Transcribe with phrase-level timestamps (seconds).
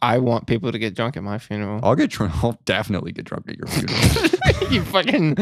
[0.00, 1.80] I want people to get drunk at my funeral.
[1.82, 2.32] I'll get drunk.
[2.44, 4.70] I'll definitely get drunk at your funeral.
[4.72, 5.36] you fucking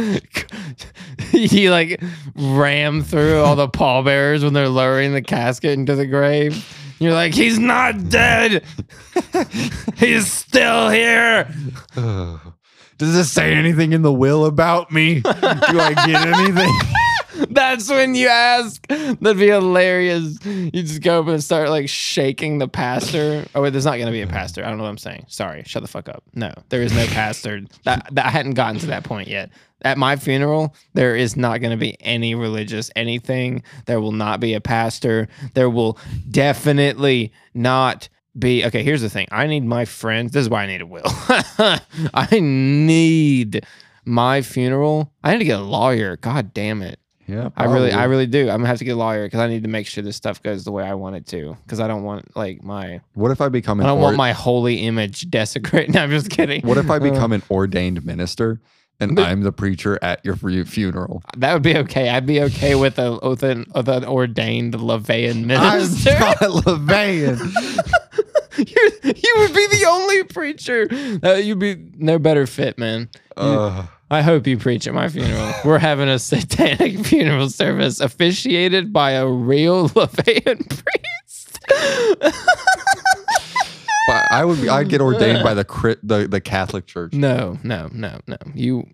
[1.32, 2.00] you like
[2.36, 6.66] ram through all the pallbearers when they're lowering the casket into the grave.
[6.98, 8.64] You're like, he's not dead.
[9.96, 11.52] he's still here.
[12.98, 15.20] Does this say anything in the will about me?
[15.20, 16.72] Do I get anything?
[17.50, 18.86] That's when you ask.
[18.86, 20.38] That'd be hilarious.
[20.44, 23.44] You just go up and start like shaking the pastor.
[23.54, 24.64] Oh wait, there's not gonna be a pastor.
[24.64, 25.26] I don't know what I'm saying.
[25.28, 26.22] Sorry, shut the fuck up.
[26.34, 27.62] No, there is no pastor.
[27.84, 29.50] That, that I hadn't gotten to that point yet.
[29.82, 33.62] At my funeral, there is not going to be any religious anything.
[33.84, 35.28] There will not be a pastor.
[35.52, 35.98] There will
[36.30, 38.64] definitely not be.
[38.64, 39.28] Okay, here's the thing.
[39.30, 40.32] I need my friends.
[40.32, 41.02] This is why I need a will.
[42.14, 43.66] I need
[44.06, 45.12] my funeral.
[45.22, 46.16] I need to get a lawyer.
[46.16, 46.98] God damn it.
[47.28, 48.42] Yeah, I really, I really do.
[48.42, 50.42] I'm gonna have to get a lawyer because I need to make sure this stuff
[50.42, 51.56] goes the way I want it to.
[51.64, 54.32] Because I don't want like my, What if I become I don't or- want my
[54.32, 55.94] holy image desecrated.
[55.94, 56.62] No, I'm just kidding.
[56.62, 58.60] What if I Uh, become an ordained minister
[59.00, 61.22] and I'm the preacher at your funeral?
[61.36, 62.08] that would be okay.
[62.10, 66.10] I'd be okay with a with an, with an ordained LaVeyan minister.
[66.12, 67.38] LaVeyan.
[68.66, 70.86] You're, you would be the only preacher.
[71.22, 73.08] Uh, you'd be no better fit, man.
[73.36, 73.88] Ugh.
[74.10, 75.52] I hope you preach at my funeral.
[75.64, 81.58] We're having a satanic funeral service officiated by a real LaVeyan priest.
[84.06, 87.12] but I would be, I'd get ordained by the cri- the the Catholic Church.
[87.14, 88.36] No, no, no, no.
[88.54, 88.86] You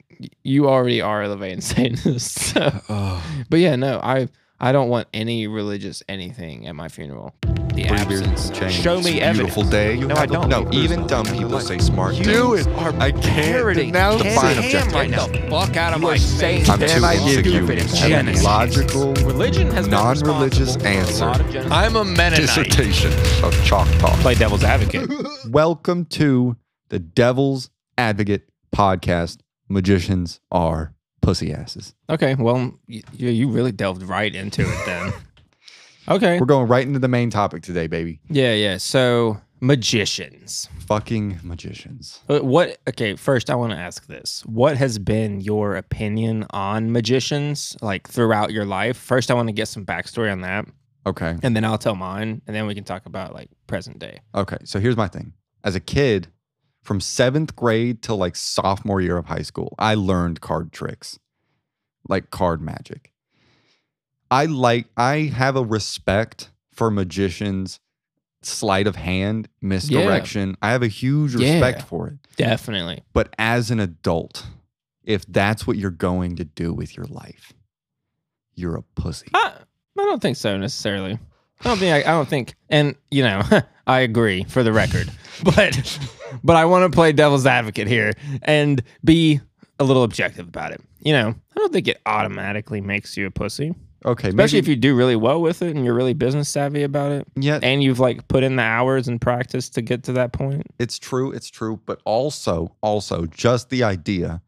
[0.43, 2.39] you already are a LaVeyan Satanist.
[2.39, 2.81] So.
[2.89, 3.23] Ugh.
[3.51, 4.29] But yeah, no, I
[4.65, 7.35] I don't want any religious anything at my funeral.
[7.75, 8.49] The absence.
[8.51, 8.73] Change.
[8.73, 9.97] Show me It's a Beautiful day.
[9.99, 10.49] No, I don't.
[10.49, 12.69] No, even dumb people say smart You things.
[12.69, 14.71] are I can't parroting denounce Cam it.
[14.71, 15.27] Cam right now.
[15.51, 18.09] Fuck out You are saying I'm too I give you insecure.
[18.09, 18.45] Genesis.
[18.45, 21.25] Logical Religion has Non-religious responsible for a answer.
[21.27, 21.71] lot of genocides.
[21.73, 22.41] I'm a Mennonite.
[22.43, 23.13] dissertation
[23.45, 24.17] of chalk talk.
[24.21, 25.11] Play devil's advocate.
[25.51, 26.57] Welcome to
[26.89, 29.39] the Devil's Advocate podcast.
[29.69, 31.95] Magicians are pussy asses.
[32.11, 35.13] Okay, well, you, you really delved right into it then.
[36.08, 36.39] okay.
[36.39, 38.20] We're going right into the main topic today, baby.
[38.29, 38.77] Yeah, yeah.
[38.77, 40.69] So magicians.
[40.86, 42.20] Fucking magicians.
[42.29, 42.79] Uh, What?
[42.89, 48.08] Okay, first I want to ask this: What has been your opinion on magicians, like
[48.08, 48.97] throughout your life?
[48.97, 50.67] First, I want to get some backstory on that,
[51.07, 51.36] Okay.
[51.42, 54.18] and then I'll tell mine, and then we can talk about like present day.
[54.35, 54.58] Okay.
[54.64, 55.33] So here's my thing.
[55.64, 56.27] As a kid,
[56.83, 61.19] from seventh grade to like sophomore year of high school, I learned card tricks,
[62.09, 63.13] like card magic.
[64.31, 67.81] I like, I have a respect for magicians'
[68.42, 70.57] sleight of hand, misdirection.
[70.63, 71.85] I have a huge respect Yeah.
[71.85, 72.15] for it.
[72.37, 73.03] Definitely.
[73.13, 74.47] But as an adult,
[75.05, 77.53] if that's what you're going to do with your life,
[78.55, 79.29] you're a pussy.
[79.35, 79.53] I,
[79.98, 81.19] I don't think so necessarily.
[81.61, 83.42] I don't think I, I don't think, and you know,
[83.87, 85.11] I agree for the record,
[85.45, 85.98] but
[86.43, 88.13] but I want to play devil's advocate here
[88.43, 89.41] and be
[89.79, 90.81] a little objective about it.
[91.01, 94.69] You know, I don't think it automatically makes you a pussy, Okay, especially maybe, if
[94.69, 97.83] you do really well with it and you're really business savvy about it, yeah, and
[97.83, 100.67] you've like put in the hours and practice to get to that point.
[100.79, 104.42] it's true, it's true, but also, also, just the idea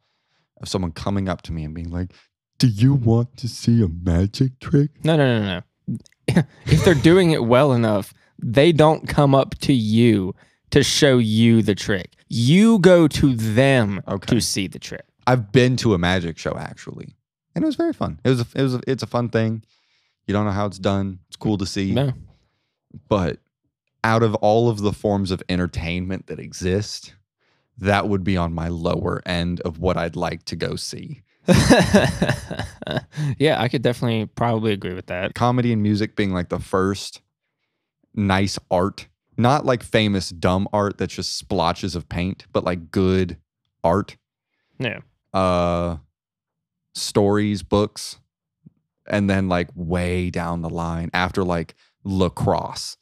[0.61, 2.13] of someone coming up to me and being like,
[2.59, 6.43] "Do you want to see a magic trick?" No, no, no, no.
[6.67, 10.35] if they're doing it well enough, they don't come up to you
[10.75, 12.11] to show you the trick.
[12.29, 14.35] You go to them Okay.
[14.35, 15.05] to see the trick.
[15.27, 17.15] I've been to a magic show actually,
[17.55, 18.21] and it was very fun.
[18.25, 19.63] It was, a, it was, a, it's a fun thing.
[20.27, 21.21] You don't know how it's done.
[21.29, 21.93] It's cool to see.
[21.93, 22.13] No.
[23.09, 23.39] but
[24.03, 27.15] out of all of the forms of entertainment that exist,
[27.79, 31.23] that would be on my lower end of what I'd like to go see.
[33.39, 35.35] yeah, I could definitely probably agree with that.
[35.35, 37.21] Comedy and music being like the first
[38.15, 39.07] nice art,
[39.37, 43.39] not like famous dumb art that's just splotches of paint, but like good
[43.83, 44.17] art,
[44.79, 45.01] Yeah.
[45.33, 45.97] uh
[46.95, 48.19] stories, books,
[49.09, 51.75] and then like way down the line after like
[52.05, 52.97] lacrosse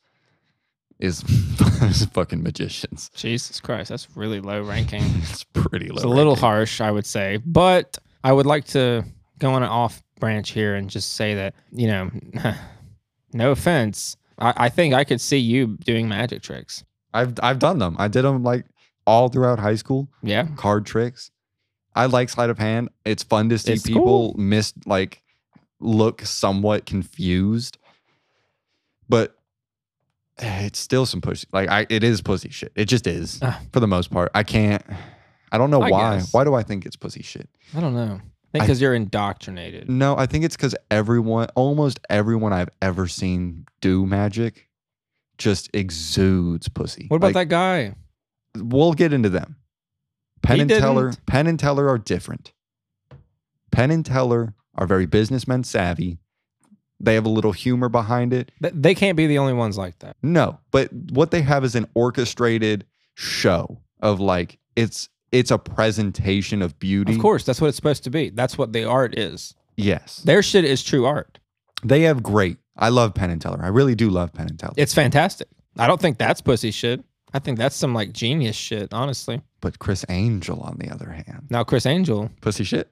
[0.98, 1.22] is,
[1.82, 3.10] is fucking magicians.
[3.14, 5.02] Jesus Christ, that's really low ranking.
[5.22, 5.96] It's pretty low.
[5.96, 7.38] It's a little harsh, I would say.
[7.44, 9.04] But I would like to
[9.38, 12.10] go on an off branch here and just say that, you know,
[13.32, 14.16] no offense.
[14.42, 16.84] I, I think I could see you doing magic tricks.
[17.14, 17.96] I've I've done them.
[17.98, 18.66] I did them like
[19.06, 20.08] all throughout high school.
[20.22, 20.46] Yeah.
[20.56, 21.30] Card tricks.
[21.94, 22.88] I like sleight of hand.
[23.04, 25.22] It's fun to see It's people miss like
[25.80, 27.76] look somewhat confused,
[29.08, 29.36] but
[30.38, 31.46] it's still some pussy.
[31.52, 32.72] Like I, it is pussy shit.
[32.74, 33.60] It just is Ah.
[33.72, 34.30] for the most part.
[34.34, 34.82] I can't.
[35.50, 36.16] I don't know I why.
[36.16, 36.32] guess.
[36.32, 37.48] Why do I think it's pussy shit?
[37.76, 38.20] I don't know.
[38.52, 39.88] Think because you're indoctrinated.
[39.88, 44.68] No, I think it's because everyone, almost everyone I've ever seen do magic,
[45.38, 47.06] just exudes pussy.
[47.08, 47.94] What about Like, that guy?
[48.56, 49.56] we'll get into them.
[50.42, 51.26] Penn He and Teller, didn't.
[51.26, 52.52] Penn and Teller are different.
[53.70, 56.18] Penn and Teller are very businessmen savvy.
[57.00, 58.52] They have a little humor behind it.
[58.60, 60.16] They can't be the only ones like that.
[60.22, 62.84] No, but what they have is an orchestrated
[63.14, 67.14] show of like it's it's a presentation of beauty.
[67.14, 68.30] Of course, that's what it's supposed to be.
[68.30, 69.54] That's what the art is.
[69.76, 70.18] Yes.
[70.18, 71.38] Their shit is true art.
[71.82, 72.58] They have great.
[72.76, 73.60] I love Penn and Teller.
[73.62, 74.74] I really do love Penn and Teller.
[74.76, 75.48] It's fantastic.
[75.78, 77.02] I don't think that's pussy shit.
[77.34, 79.40] I think that's some like genius shit, honestly.
[79.62, 82.90] but Criss Angel, on the other hand, Now, Criss Angel, pussy shit.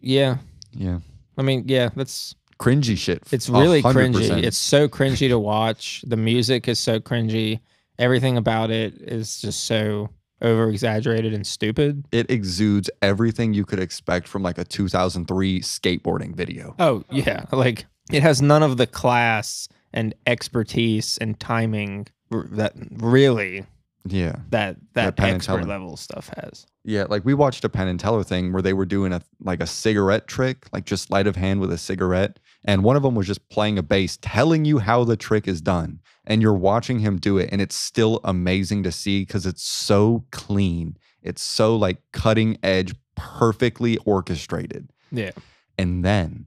[0.00, 0.36] yeah.
[0.72, 1.00] Yeah.
[1.36, 3.22] I mean, yeah, that's Cringy shit.
[3.32, 3.92] it's really 100%.
[4.14, 4.42] cringy.
[4.44, 6.04] It's so cringy to watch.
[6.06, 7.60] The music is so cringy.
[7.98, 10.10] Everything about it is just so
[10.42, 12.04] over exaggerated and stupid.
[12.12, 16.74] it exudes everything you could expect from like a 2003 skateboarding video.
[16.78, 17.44] Oh, yeah.
[17.52, 23.64] Like it has none of the class and expertise and timing that really
[24.06, 24.36] Yeah.
[24.50, 26.66] that That that expert level stuff has.
[26.84, 29.62] Yeah, like we watched a Penn and Teller thing where they were doing a like
[29.62, 33.14] a cigarette trick, like just sleight of hand with a cigarette, and one of them
[33.14, 37.00] was just playing a bass, telling you how the trick is done, and you're watching
[37.00, 41.74] him do it, and it's still amazing to see because it's so clean, it's so
[41.76, 45.32] like cutting edge, perfectly orchestrated, Yeah.
[45.78, 46.46] and then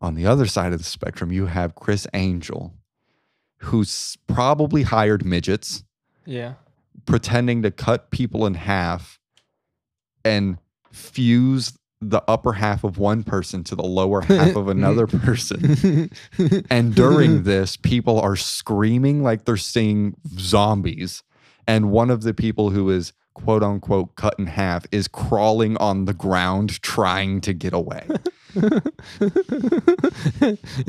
[0.00, 2.74] on the other side of the spectrum, you have Criss Angel,
[3.58, 5.82] who's probably hired midgets
[6.24, 6.54] Yeah.
[7.06, 9.18] pretending to cut people in half
[10.24, 10.58] and
[10.92, 16.10] fuse the upper half of one person to the lower half of another person.
[16.70, 21.22] And during this, people are screaming like they're seeing zombies.
[21.66, 26.04] And one of the people who is quote unquote cut in half is crawling on
[26.04, 28.06] the ground trying to get away.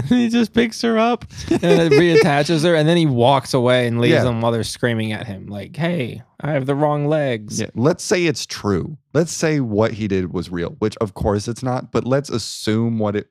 [0.07, 3.99] he just picks her up and then reattaches her, and then he walks away and
[3.99, 4.23] leaves Yeah.
[4.23, 8.03] them while they're screaming at him, like, "Hey, I have the wrong legs." Yeah, let's
[8.03, 8.97] say it's true.
[9.13, 12.99] Let's say what he did was real, which of course it's not, but let's assume
[12.99, 13.29] what it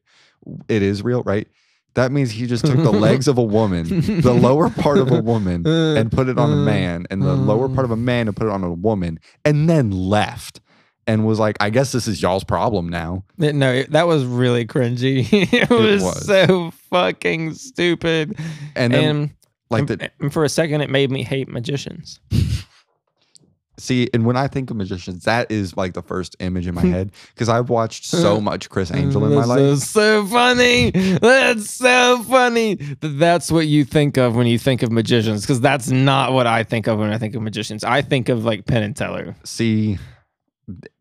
[0.69, 1.49] it is real, right?
[1.95, 5.21] That means he just took the legs of a woman, the lower part of a
[5.21, 8.37] woman, and put it on a man, and the lower part of a man and
[8.37, 10.61] put it on a woman, and then left
[11.09, 13.25] and was like, I guess this is y'all's problem now.
[13.39, 15.27] No, that was really cringy.
[15.53, 16.27] it, was was.
[16.27, 18.39] so fucking stupid.
[18.77, 19.31] And then and,
[19.71, 22.21] like and, the and for a second, it made me hate magicians.
[23.79, 26.83] see, and when I think of magicians, that is like the first image in my
[26.85, 29.61] head because I've watched so much Criss Angel in my This life.
[29.61, 30.91] is so funny.
[30.91, 32.75] That's so funny.
[32.75, 36.47] that That's what you think of when you think of magicians, because that's not what
[36.47, 37.83] I think of when I think of magicians.
[37.83, 39.35] I think of like Penn and Teller.
[39.45, 39.99] see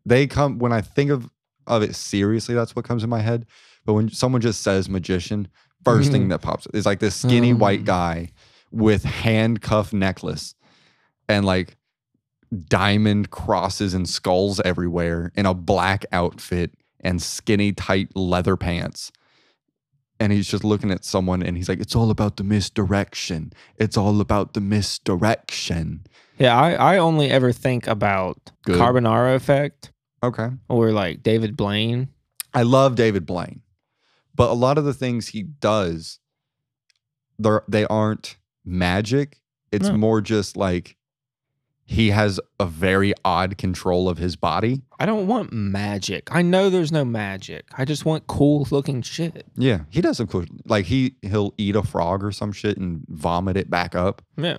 [0.06, 1.30] they come when i think of
[1.66, 3.44] of it seriously that's what comes in my head.
[3.84, 5.48] But when someone just says magician
[5.84, 7.86] 1st thing that pops is like this skinny white Mm.
[7.86, 8.32] guy
[8.70, 10.54] with handcuff necklace
[11.28, 11.76] and like
[12.68, 19.12] diamond crosses and skulls everywhere in a black outfit and skinny tight leather pants
[20.20, 23.96] and he's just looking at someone and he's like it's all about the misdirection it's
[23.96, 26.04] all about the misdirection
[26.38, 28.78] Yeah, I, I only ever think about Good.
[28.78, 29.92] Carbonaro effect
[30.22, 32.08] okay or like David Blaine.
[32.54, 33.60] I love David Blaine,
[34.34, 36.18] but a lot of the things he does,
[37.38, 39.40] they're they aren't magic.
[39.70, 39.96] It's No.
[39.96, 40.96] more just like
[41.90, 44.82] he has a very odd control of his body.
[45.00, 46.28] I don't want magic.
[46.30, 47.64] I know there's no magic.
[47.78, 49.46] I just want cool looking shit.
[49.56, 50.44] Yeah, he does some cool.
[50.66, 54.20] Like he he'll eat a frog or some shit and vomit it back up.
[54.36, 54.58] Yeah.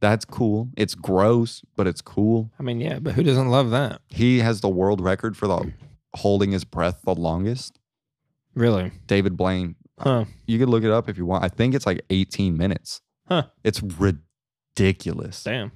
[0.00, 0.68] That's cool.
[0.76, 2.52] It's gross, but it's cool.
[2.60, 4.02] I mean, yeah, but who doesn't love that?
[4.08, 5.72] He has the world record for the
[6.16, 7.78] holding his breath the longest.
[8.54, 8.92] Really?
[9.06, 9.74] David Blaine.
[9.98, 10.26] Huh.
[10.46, 11.44] You could look it up if you want.
[11.44, 13.00] I think it's like 18 minutes.
[13.26, 13.44] Huh.
[13.64, 15.42] It's ridiculous.
[15.42, 15.72] Damn.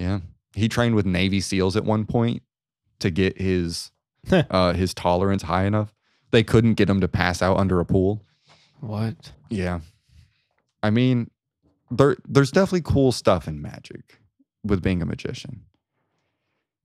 [0.00, 0.20] Yeah.
[0.54, 2.42] He trained with Navy SEALs at one point
[3.00, 3.90] to get his
[4.30, 5.92] uh his tolerance high enough.
[6.30, 8.24] They couldn't get him to pass out under a pool.
[8.80, 9.32] What?
[9.50, 9.80] Yeah.
[10.82, 11.30] I mean,
[11.90, 14.18] there there's definitely cool stuff in magic
[14.64, 15.64] with being a magician.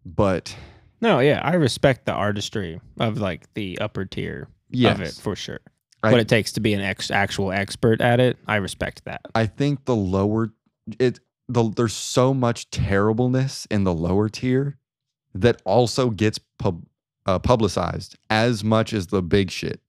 [0.06, 0.56] But
[1.02, 5.36] No, yeah, I respect the artistry of like the upper tier yes, of it for
[5.38, 5.60] sure.
[6.04, 9.22] I- what it takes to be an ex- actual expert at it, I respect that.
[9.34, 10.54] I think the lower
[11.00, 14.78] it the there's so much terribleness in the lower tier
[15.34, 16.84] that also gets pub,
[17.26, 19.82] uh, publicized as much as the big shit.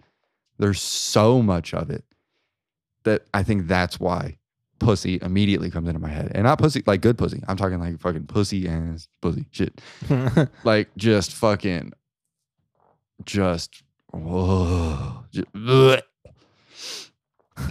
[0.59, 2.05] There's so much of it
[3.05, 4.39] that I think that's why
[4.79, 6.33] pussy immediately comes into my head.
[6.35, 7.43] And not pussy like good pussy.
[7.49, 9.81] I'm talking like fucking pussy ass pussy shit.
[10.65, 11.93] Like just fucking
[13.25, 13.83] just
[14.13, 15.25] whoa.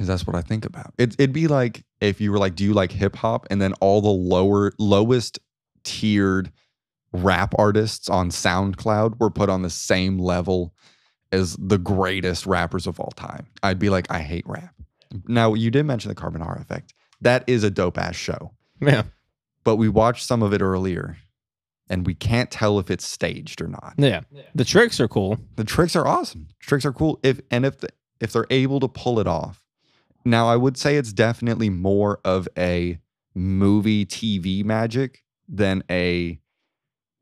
[0.05, 0.93] Because that's what I think about.
[0.97, 3.47] It, it'd be like if you were like, do you like hip hop?
[3.49, 5.39] And then all the lower, lowest
[5.83, 6.51] tiered
[7.11, 10.73] rap artists on SoundCloud were put on the same level
[11.31, 14.75] as the greatest rappers of all time, I'd be like, I hate rap.
[15.27, 16.93] Now, you did mention the Carbonaro effect.
[17.21, 18.51] That is a dope ass show.
[18.79, 19.03] Yeah.
[19.63, 21.17] But we watched some of it earlier
[21.89, 23.95] and we can't tell if it's staged or not.
[23.97, 24.21] Yeah.
[24.53, 25.39] The tricks are cool.
[25.55, 26.47] The tricks are awesome.
[26.59, 29.64] Tricks are cool if and if the, if they're able to pull it off.
[30.25, 32.99] Now, I would say it's definitely more of a
[33.35, 36.39] movie TV magic than a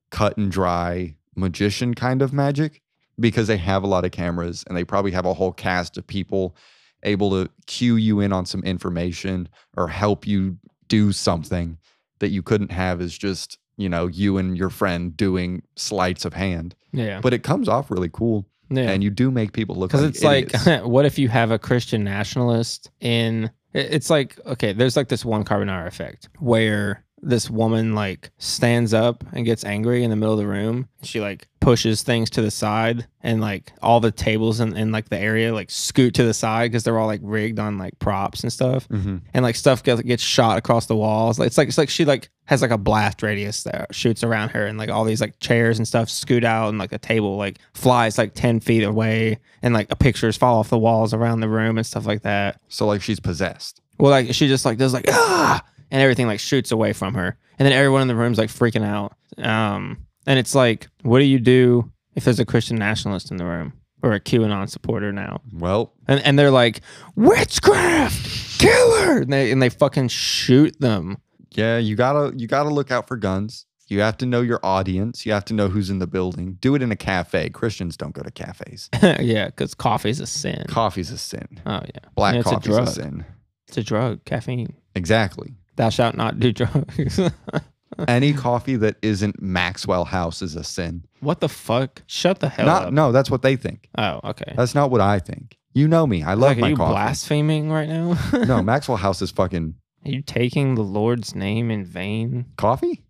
[0.10, 2.82] cut and dry magician kind of magic
[3.20, 6.08] because they have a lot of cameras and they probably have a whole cast of
[6.08, 6.56] people
[7.04, 10.58] able to cue you in on some information or help you
[10.88, 11.78] do something
[12.20, 16.34] that you couldn't have as just, you know, you and your friend doing sleights of
[16.34, 16.76] hand.
[16.94, 17.20] Yeah.
[17.20, 18.46] But it comes off really cool
[18.76, 18.90] yeah.
[18.90, 20.68] and you do make people look because like it's idiots.
[20.68, 25.26] like what if you have a christian nationalist in it's like okay there's like this
[25.26, 30.34] one Carbonaro effect where this woman like stands up and gets angry in the middle
[30.34, 34.60] of the room she like pushes things to the side and like all the tables
[34.60, 37.60] in, in like the area like scoot to the side because they're all like rigged
[37.60, 39.22] on like props and stuff Mhm.
[39.34, 41.40] and like stuff gets, gets shot across the walls.
[41.40, 44.66] It's like it's like she like has like a blast radius that shoots around her,
[44.66, 47.58] and like all these like chairs and stuff scoot out, and like a table like
[47.74, 51.78] flies like ten feet away, and like pictures fall off the walls around the room
[51.78, 52.60] and stuff like that.
[52.68, 53.80] So like she's possessed.
[53.98, 57.38] Well, like she just like does like ah, and everything like shoots away from her,
[57.58, 59.16] and then everyone in the room's like freaking out.
[59.38, 63.46] Um, and it's like, what do you do if there's a Christian nationalist in the
[63.46, 63.72] room
[64.02, 65.40] or a QAnon supporter now?
[65.54, 66.82] Well, and and they're like
[67.16, 71.18] witchcraft killer and they and they fucking shoot them
[71.58, 73.66] yeah, you gotta you gotta look out for guns.
[73.88, 75.26] You have to know your audience.
[75.26, 76.58] You have to know who's in the building.
[76.62, 77.50] Do it in a cafe.
[77.50, 78.90] Christians don't go to cafes.
[79.20, 81.48] yeah because coffee's a sin Coffee's a sin.
[81.66, 82.88] oh yeah Black a coffee's a, drug.
[82.88, 83.26] sin.
[83.68, 85.54] it's a drug caffeine Exactly.
[85.76, 87.20] Thou shalt not do drugs
[88.08, 91.04] Any coffee that isn't Maxwell House is a sin.
[91.20, 93.88] what the fuck shut the hell Not up no, that's what they think.
[93.98, 95.58] oh okay That's not what I think.
[95.76, 96.24] You know me.
[96.24, 96.92] I love like, are my you coffee.
[96.94, 99.76] blaspheming right now no, Maxwell House is fucking
[100.06, 103.04] are you taking the lord's name in vain coffee?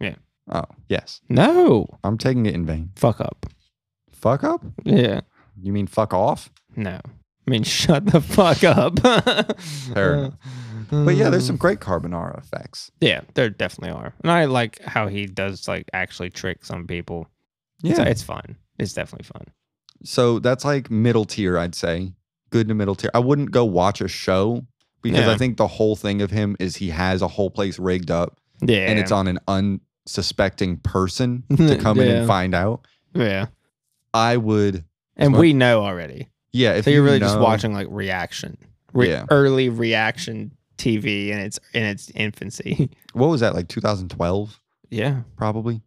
[0.00, 0.14] Yeah.
[0.50, 1.20] Oh, yes.
[1.28, 2.90] no I'm taking it in vain.
[2.96, 3.46] fuck up
[4.12, 4.64] Fuck up?
[4.84, 5.20] yeah
[5.60, 6.50] You mean fuck off?
[6.76, 7.00] no
[7.48, 8.98] i mean shut the fuck up
[9.94, 10.34] Fair enough.
[10.90, 12.90] But yeah, there's some great Carbonaro effects.
[13.00, 14.14] Yeah, there definitely are.
[14.22, 17.28] And I like how he does like actually trick some people.
[17.82, 18.02] Yeah.
[18.04, 18.56] it's fun.
[18.78, 19.48] It's definitely fun.
[20.02, 22.12] So that's like middle tier, I'd say.
[22.50, 23.10] Good to middle tier.
[23.12, 24.66] I wouldn't go watch a show
[25.02, 25.32] because Yeah.
[25.32, 28.40] I think the whole thing of him is he has a whole place rigged up
[28.62, 28.88] Yeah.
[28.88, 32.86] and it's on an unsuspecting person to come in and find out.
[33.12, 33.46] Yeah.
[34.14, 34.84] I would,
[35.18, 35.40] And Smart.
[35.40, 36.28] we know already.
[36.52, 36.74] Yeah.
[36.74, 38.56] If so you're you really just watching like reaction.
[38.92, 39.26] Re- Yeah.
[39.30, 42.90] Early reaction TV in its in its infancy.
[43.14, 43.66] What was that like?
[43.68, 45.22] 2012, yeah.
[45.36, 45.80] probably.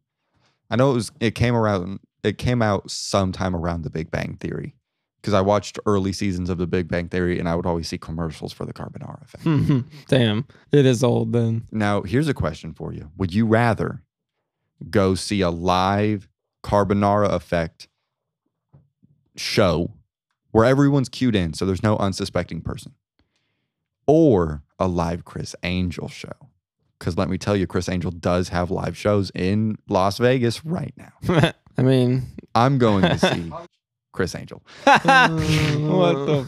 [0.69, 1.11] I know it was.
[1.21, 1.99] It came around.
[2.23, 4.75] It came out sometime around The Big Bang Theory
[5.21, 7.97] because I watched early seasons of The Big Bang Theory and I would always see
[7.97, 9.87] commercials for the Carbonaro effect.
[10.09, 10.45] Damn.
[10.71, 11.67] It is old then.
[11.71, 13.11] Now, here's a question for you.
[13.17, 14.01] Would you rather
[14.89, 16.27] go see a live
[16.63, 17.87] Carbonaro effect
[19.37, 19.91] show
[20.51, 22.93] where everyone's cued in, so there's no unsuspecting person,
[24.07, 26.31] or a live Criss Angel show?
[26.99, 30.93] Because let me tell you, Criss Angel does have live shows in Las Vegas right
[30.97, 31.53] now.
[31.77, 33.51] I mean, I'm going to see
[34.11, 34.61] Criss Angel.
[34.83, 34.97] what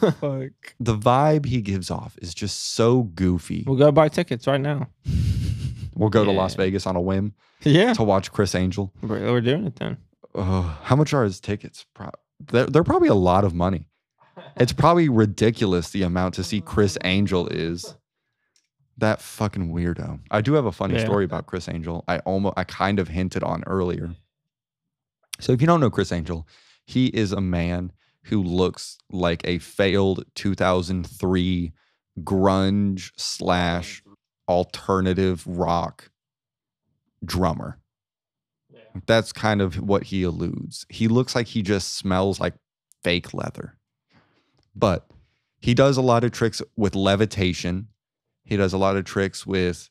[0.00, 0.74] the fuck?
[0.78, 3.64] The vibe he gives off is just so goofy.
[3.66, 4.88] We'll go buy tickets right now.
[5.96, 7.94] We'll go to Las Vegas on a whim Yeah.
[7.94, 8.92] to watch Criss Angel.
[9.02, 9.96] We're, we're doing it then.
[10.34, 11.86] Uh, how much are his tickets?
[11.94, 13.88] Pro- they're, they're probably a lot of money.
[14.56, 17.96] It's probably ridiculous the amount to see Criss Angel is.
[18.98, 20.20] That fucking weirdo.
[20.30, 21.04] I do have a funny Yeah.
[21.04, 22.04] story about Criss Angel.
[22.06, 24.14] I almost I kind of hinted on earlier.
[25.40, 26.46] So if you don't know Criss Angel,
[26.86, 27.92] he is a man
[28.26, 31.72] who looks like a failed 2003
[32.20, 34.04] grunge slash
[34.48, 36.10] alternative rock
[37.24, 37.80] drummer.
[39.06, 40.86] That's kind of what he alludes.
[40.88, 42.54] He looks like he just smells like
[43.02, 43.76] fake leather.
[44.76, 45.06] But
[45.60, 47.88] he does a lot of tricks with levitation.
[48.44, 49.88] He does a lot of tricks with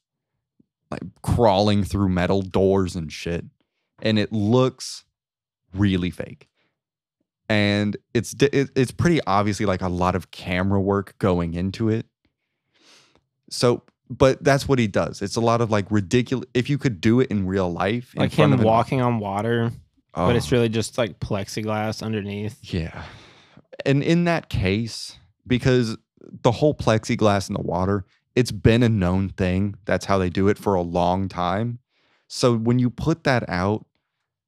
[0.92, 3.46] like crawling through metal doors and shit.
[4.02, 5.06] And it looks
[5.74, 6.50] really fake.
[7.50, 12.06] And it's it- it's pretty obviously like a lot of camera work going into it.
[13.50, 15.22] So, but that's what he does.
[15.22, 16.46] It's a lot of like ridiculous.
[16.54, 19.72] If you could do it in real life, in Like him walking on water,
[20.13, 20.56] but it's Oh.
[20.56, 22.60] really just like plexiglass underneath.
[22.74, 23.04] Yeah.
[23.86, 25.98] And in that case, because
[26.42, 29.75] the whole plexiglass in the water, it's been a known thing.
[29.86, 31.80] That's how they do it for a long time.
[32.28, 33.86] So when you put that out,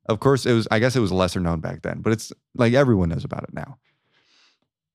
[0.08, 2.74] of course it was I guess it was lesser known back then, but it's like
[2.74, 3.78] everyone knows about it now.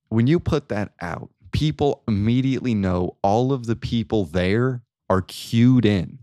[0.09, 5.85] When you put that out, people immediately know all of the people there are cued
[5.85, 6.21] in.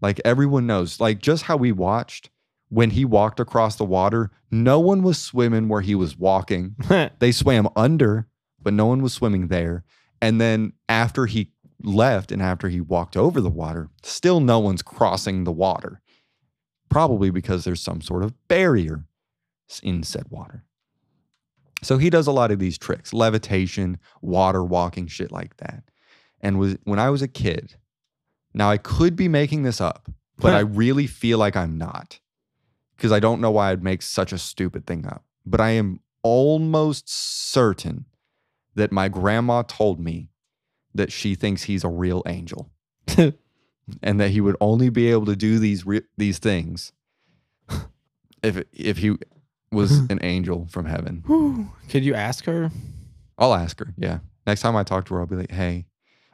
[0.00, 2.30] Like everyone knows, like just how we watched
[2.68, 6.76] when he walked across the water, no one was swimming where he was walking.
[7.18, 8.28] They swam under,
[8.60, 9.84] but no one was swimming there.
[10.20, 14.82] And then after he left and after he walked over the water, still no one's
[14.82, 16.00] crossing the water.
[16.88, 19.04] Probably because there's some sort of barrier
[19.82, 20.64] in said water.
[21.82, 25.84] So he does a lot of these tricks, levitation, water walking, shit like that.
[26.40, 27.76] And was when I was a kid,
[28.54, 32.20] now I could be making this up, but I really feel like I'm not.
[32.96, 35.24] Because I don't know why I'd make such a stupid thing up.
[35.44, 38.06] But I am almost certain
[38.74, 40.30] that my grandma told me
[40.94, 42.70] that she thinks he's a real angel
[44.02, 46.92] and that he would only be able to do these re- these things
[48.42, 49.16] if if he
[49.70, 51.70] was an angel from heaven.
[51.88, 52.70] Could you ask her?
[53.38, 53.94] I'll ask her.
[53.96, 54.20] Yeah.
[54.46, 55.86] Next time I talk to her, I'll be like, "Hey,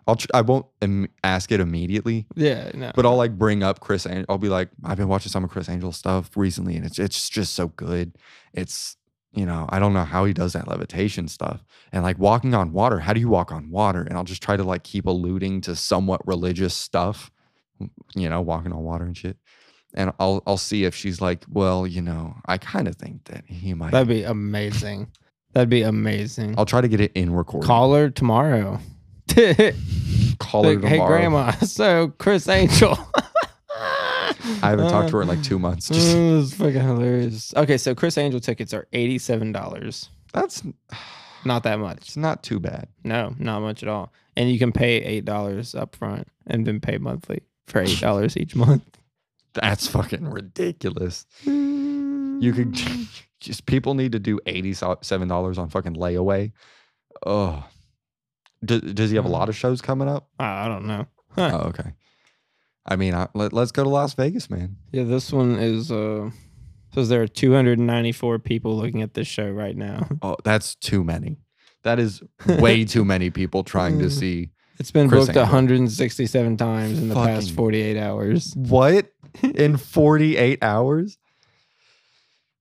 [0.06, 2.90] I'll tr- I won't Im- ask it immediately, Yeah, no.
[2.94, 4.04] but I'll like bring up Criss.
[4.06, 6.98] An- I'll be like, I've been watching some of Criss Angel stuff recently, and it's
[6.98, 8.16] it's just so good.
[8.52, 8.96] It's
[9.34, 12.72] you know, I don't know how he does that levitation stuff and like walking on
[12.74, 12.98] water.
[12.98, 14.02] How do you walk on water?
[14.02, 17.30] And I'll just try to like keep alluding to somewhat religious stuff,
[18.14, 19.38] you know, walking on water and shit.
[19.94, 23.44] And I'll I'll see if she's like, well, you know, I kind of think that
[23.46, 23.92] he might.
[23.92, 25.08] That'd be amazing.
[25.54, 26.54] That'd be amazing.
[26.58, 27.66] I'll try to get it in recording.
[27.66, 28.80] Call her tomorrow.
[30.38, 31.52] Call her Like, hey, grandma.
[31.62, 32.98] So Criss Angel.
[33.64, 35.88] I haven't talked to her in like uh, two months.
[35.92, 37.54] Just, Oh, it's fucking hilarious.
[37.56, 40.08] Okay, so Criss Angel tickets are eighty-seven dollars.
[40.32, 40.62] that's
[41.44, 41.98] Not that much.
[41.98, 42.86] it's not too bad.
[43.02, 44.12] No, not much at all.
[44.36, 48.36] And you can pay eight dollars up front and then pay monthly for eight dollars
[48.36, 48.84] each month.
[49.54, 51.26] That's fucking ridiculous.
[51.44, 53.22] You could mm.
[53.40, 56.52] just people need to do eighty-seven dollars on fucking layaway.
[57.26, 57.64] Oh,
[58.64, 60.28] does, does he have a lot of shows coming up?
[60.38, 61.06] I don't know.
[61.36, 61.92] Oh, okay.
[62.86, 64.76] I mean, I, let, let's go to Las Vegas, man.
[64.92, 66.30] Yeah, this one is uh
[66.94, 70.08] says there are 294 people looking at this show right now.
[70.22, 71.38] Oh, that's too many.
[71.84, 74.10] That is way too many people trying to Mm.
[74.18, 75.44] see It's been Criss booked Angel.
[75.44, 78.52] 167 times in the past 48 hours.
[78.56, 79.06] what
[79.42, 81.16] in forty-eight hours.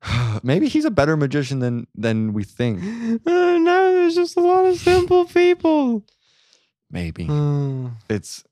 [0.43, 2.79] Maybe he's a better magician than than we think.
[3.25, 3.70] Oh no,
[4.01, 6.03] there's just a lot of simple people.
[6.89, 8.43] Maybe Uh, it's.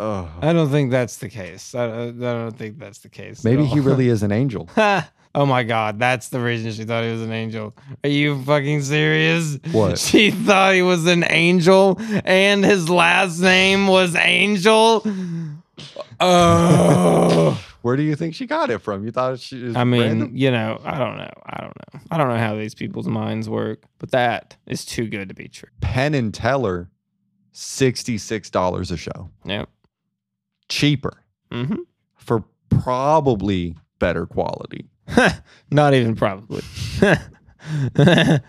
[0.00, 1.74] Oh, I don't think that's the case.
[1.76, 3.44] I, I I don't think that's the case.
[3.44, 4.68] maybe he really is an angel.
[4.76, 7.76] oh my god, that's the reason she thought he was an angel.
[8.02, 9.58] Are you fucking serious?
[9.70, 9.98] What?
[9.98, 15.04] She thought he was an angel and his last name was Angel.
[16.24, 17.58] Oh.
[17.82, 19.04] Where do you think she got it from?
[19.04, 20.30] You thought she was I mean, random?
[20.34, 21.30] you know, I don't know.
[21.46, 22.00] I don't know.
[22.10, 25.48] I don't know how these people's minds work, but that is too good to be
[25.48, 25.68] true.
[25.80, 26.90] Penn and Teller,
[27.52, 29.68] sixty-six dollars a show, Yep.
[30.68, 31.74] cheaper hmm
[32.16, 34.88] for probably better quality.
[35.70, 36.62] Not even probably.
[37.02, 38.38] Oh,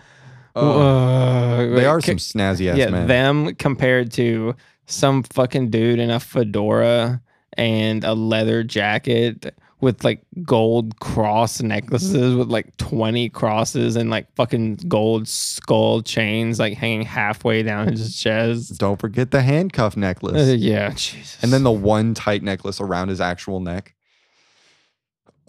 [0.56, 3.08] Uh, they are some snazzy ass yeah, men.
[3.08, 4.54] them compared to
[4.86, 7.20] some fucking dude in a fedora
[7.56, 14.26] and a leather jacket with like gold cross necklaces with like 20 crosses and like
[14.34, 18.78] fucking gold skull chains like hanging halfway down his chest.
[18.78, 21.36] Don't forget the handcuff Uh, necklace, yeah, Jesus.
[21.42, 23.94] and then the one tight necklace around his actual neck.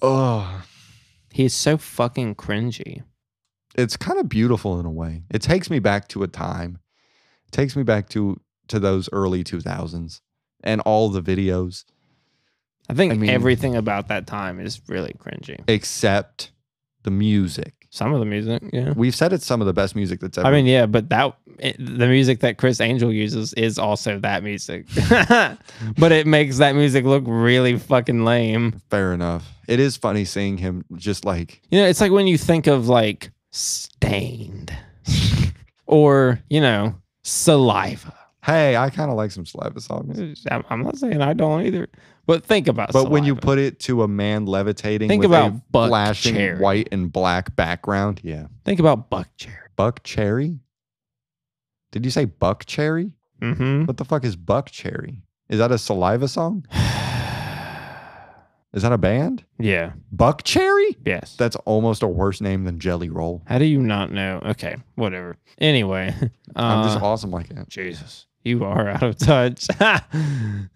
[0.01, 0.63] Oh,
[1.31, 3.03] he's so fucking cringy.
[3.77, 5.23] it's kind of beautiful in a way.
[5.31, 6.79] It takes me back to a time.
[7.47, 10.21] It takes me back to to those early 2000s
[10.63, 11.83] and all the videos
[12.89, 15.59] I think I mean- everything about that time is really cringy.
[15.67, 16.51] except
[17.03, 17.73] the music.
[17.91, 18.91] Some of the music, yeah.
[18.93, 21.33] We've said it's some of the best music that's ever I mean, yeah, but that
[21.59, 24.85] it, the music that Criss Angel uses is also that music,
[25.97, 28.81] but it makes that music look really fucking lame.
[28.89, 29.49] fair enough.
[29.69, 32.89] It is funny seeing him just like You know, it's like when you think of
[32.89, 34.75] like Staind,
[35.85, 38.13] or you know, saliva.
[38.43, 40.45] Hey, I kind of like some Saliva songs.
[40.51, 41.87] I'm, I'm not saying I don't either,
[42.25, 42.91] but think about.
[42.91, 46.59] But when you put it to a man levitating Think with about flashing Cherry.
[46.59, 48.47] white and black background, yeah.
[48.63, 49.57] think about Buck Cherry.
[49.77, 50.59] Buckcherry?
[51.91, 53.11] Did you say Buckcherry?
[53.41, 53.85] Mm-hmm.
[53.85, 55.21] What the fuck is Buckcherry?
[55.49, 56.65] Is that a Saliva song?
[58.73, 59.45] Is that a band?
[59.57, 59.93] yeah.
[60.13, 60.97] Buckcherry?
[61.05, 61.35] Yes.
[61.37, 63.41] That's almost a worse name than Jelly Roll.
[63.45, 64.41] How do you not know?
[64.45, 65.37] Okay, whatever.
[65.59, 66.13] Anyway,
[66.57, 67.69] I'm just uh, awesome like that.
[67.69, 69.67] Jesus, you are out of touch.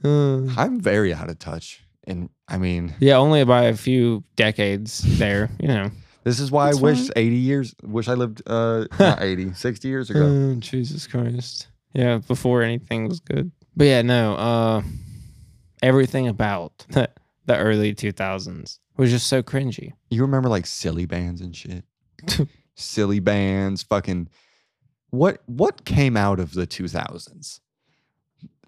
[0.03, 5.01] Uh, I'm very out of touch And I mean, Yeah, only by a few decades
[5.19, 5.91] there, you know.
[6.23, 7.11] this is why That's I wish fine.
[7.15, 10.25] 80 years, wish I lived uh not 80, 60 years ago.
[10.25, 11.67] Oh, Jesus Christ.
[11.93, 13.51] Yeah, before anything was good.
[13.75, 14.81] But yeah, no, uh
[15.81, 17.09] everything about the,
[17.45, 19.93] the early 2000s was just so cringy.
[20.09, 21.83] You remember like Silly Bandz and shit?
[22.75, 24.29] Silly Bandz, fucking
[25.11, 27.59] what what came out of the 2000s?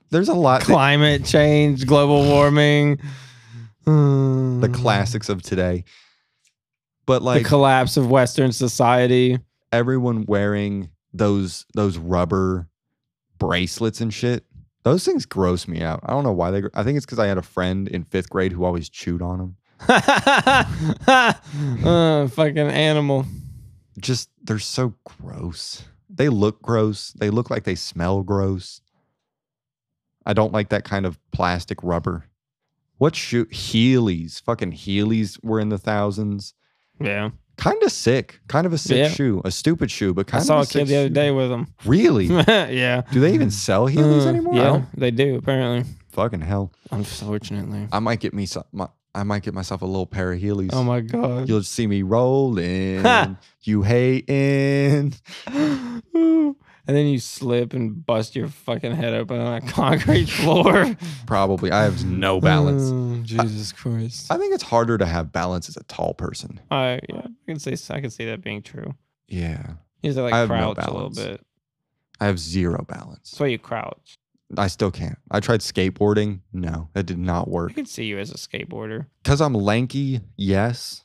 [0.09, 2.99] There's a lot that- Climate change, global warming,
[3.85, 5.83] the the classics of today.
[7.05, 9.39] But like the collapse of Western society.
[9.71, 12.67] everyone wearing those those rubber
[13.37, 14.45] bracelets and shit.
[14.83, 15.99] Those things gross me out.
[16.03, 16.63] I don't know why they.
[16.73, 19.37] I think it's because I had a friend in fifth grade who always chewed on
[19.37, 19.55] them.
[19.87, 20.63] uh,
[22.27, 23.25] fucking animal.
[23.99, 25.83] Just they're so gross.
[26.21, 27.13] They look gross.
[27.13, 28.79] They look like they smell gross.
[30.23, 32.25] I don't like that kind of plastic rubber.
[32.99, 33.45] What shoe?
[33.45, 34.39] Heelys.
[34.43, 36.53] Fucking Heelys were in the thousands.
[36.99, 37.31] Yeah.
[37.57, 38.39] Kind of sick.
[38.47, 39.09] Kind of a sick Yeah.
[39.09, 39.41] shoe.
[39.43, 41.13] A stupid shoe, but I kind saw of a a kid the other shoe.
[41.15, 41.73] day with them.
[41.85, 42.25] Really?
[42.47, 43.01] yeah.
[43.11, 44.53] Do they even sell Heelys Uh, anymore?
[44.53, 45.91] Yeah, they do apparently.
[46.11, 46.71] Fucking hell.
[46.91, 47.87] Unfortunately.
[47.91, 48.65] I might get me some.
[48.71, 50.69] My, I might get myself a little pair of Heelys.
[50.73, 51.49] Oh my god.
[51.49, 53.05] You'll see me rolling.
[53.63, 55.13] you hating.
[56.87, 60.95] And then you slip and bust your fucking head open on a concrete floor.
[61.27, 61.71] Probably.
[61.71, 62.89] I have no oh, balance.
[62.91, 64.31] Oh, Jesus Christ.
[64.31, 66.59] I think it's harder to have balance as a tall person.
[66.71, 68.95] I yeah, I can say I can see that being true.
[69.27, 69.73] Yeah.
[70.01, 71.45] You have to I like have no crouch a little bit.
[72.19, 73.31] I have zero balance.
[73.31, 74.17] That's why you crouch.
[74.57, 75.17] I still can't.
[75.29, 76.41] I tried skateboarding.
[76.53, 77.71] No, that did not work.
[77.71, 79.05] I can see you as a skateboarder.
[79.23, 81.03] Because I'm lanky, yes,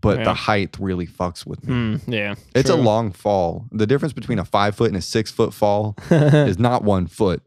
[0.00, 0.24] but Yeah.
[0.24, 1.72] the height really fucks with me.
[1.98, 2.34] Hmm, yeah.
[2.54, 3.66] It's a long fall.
[3.72, 7.42] The difference between a five foot and a six foot fall is not one foot.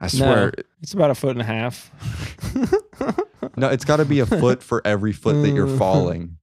[0.00, 0.52] I swear.
[0.80, 1.90] it's about a foot and a half.
[3.56, 5.78] No, it's got to be a foot for every foot that you're Mm.
[5.84, 6.36] falling,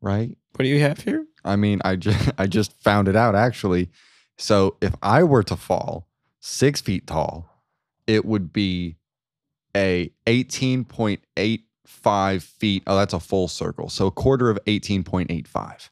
[0.00, 0.36] right?
[0.56, 1.24] What do you have here?
[1.44, 3.88] I mean, I just I just found it out actually.
[4.36, 6.08] So if I were to fall
[6.40, 7.49] six feet tall,
[8.10, 8.96] it would be
[9.76, 12.82] a 18.85 feet.
[12.86, 13.88] Oh, that's a full circle.
[13.88, 15.90] So a quarter of 18.85.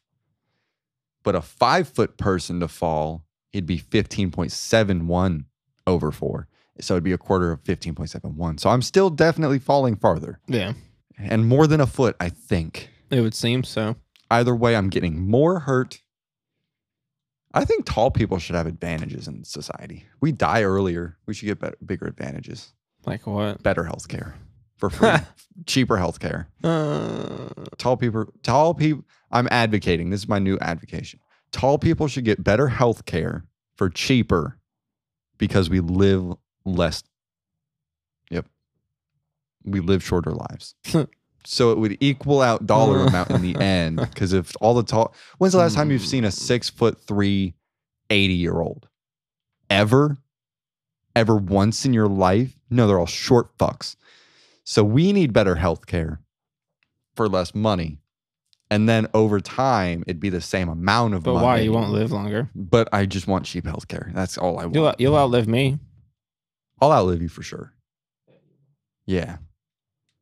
[1.23, 5.45] But a five foot person to fall, it'd be 15.71
[5.87, 6.49] over four.
[6.81, 8.61] So it'd be a quarter of 15.71.
[8.61, 10.75] So I'm still definitely falling farther Yeah.
[11.19, 13.97] and more than a foot, I think It would seem so.
[14.31, 16.01] either way, I'm getting more hurt.
[17.55, 20.05] I think tall people should have advantages in society.
[20.21, 21.17] We die earlier.
[21.27, 22.73] We should get better, bigger advantages,
[23.07, 23.63] Like what?
[23.63, 24.35] better health care
[24.77, 25.11] for free,
[25.67, 26.49] cheaper health care.
[26.63, 29.05] Uh, Tall people, tall people.
[29.31, 30.11] I'm advocating.
[30.11, 31.21] This is my new advocation.
[31.53, 33.45] Tall people should get better health care
[33.77, 34.59] for cheaper
[35.39, 36.35] because we live
[36.65, 37.03] less.
[38.31, 38.47] Yep.
[39.65, 40.75] We live shorter lives.
[41.49, 43.07] so it would equal out dollar oh.
[43.07, 43.97] amount in the end.
[43.97, 46.33] Because if all the tall, when's the last time you've seen a hmm.
[46.33, 47.55] six foot three,
[48.11, 48.87] 80 year old?
[49.71, 50.19] Ever?
[51.17, 52.55] Ever once in your life?
[52.69, 53.97] No, they're all short fucks.
[54.65, 56.21] So we need better health care
[57.17, 57.99] for less money.
[58.71, 61.47] And then over time, it'd be the same amount of but money.
[61.47, 61.59] why?
[61.61, 62.51] You won't live longer.
[62.55, 64.11] But I just want cheap health care.
[64.15, 64.75] That's all I want.
[64.75, 65.79] You'll, you'll outlive me.
[66.79, 67.73] I'll outlive you for sure.
[69.07, 69.39] Yeah.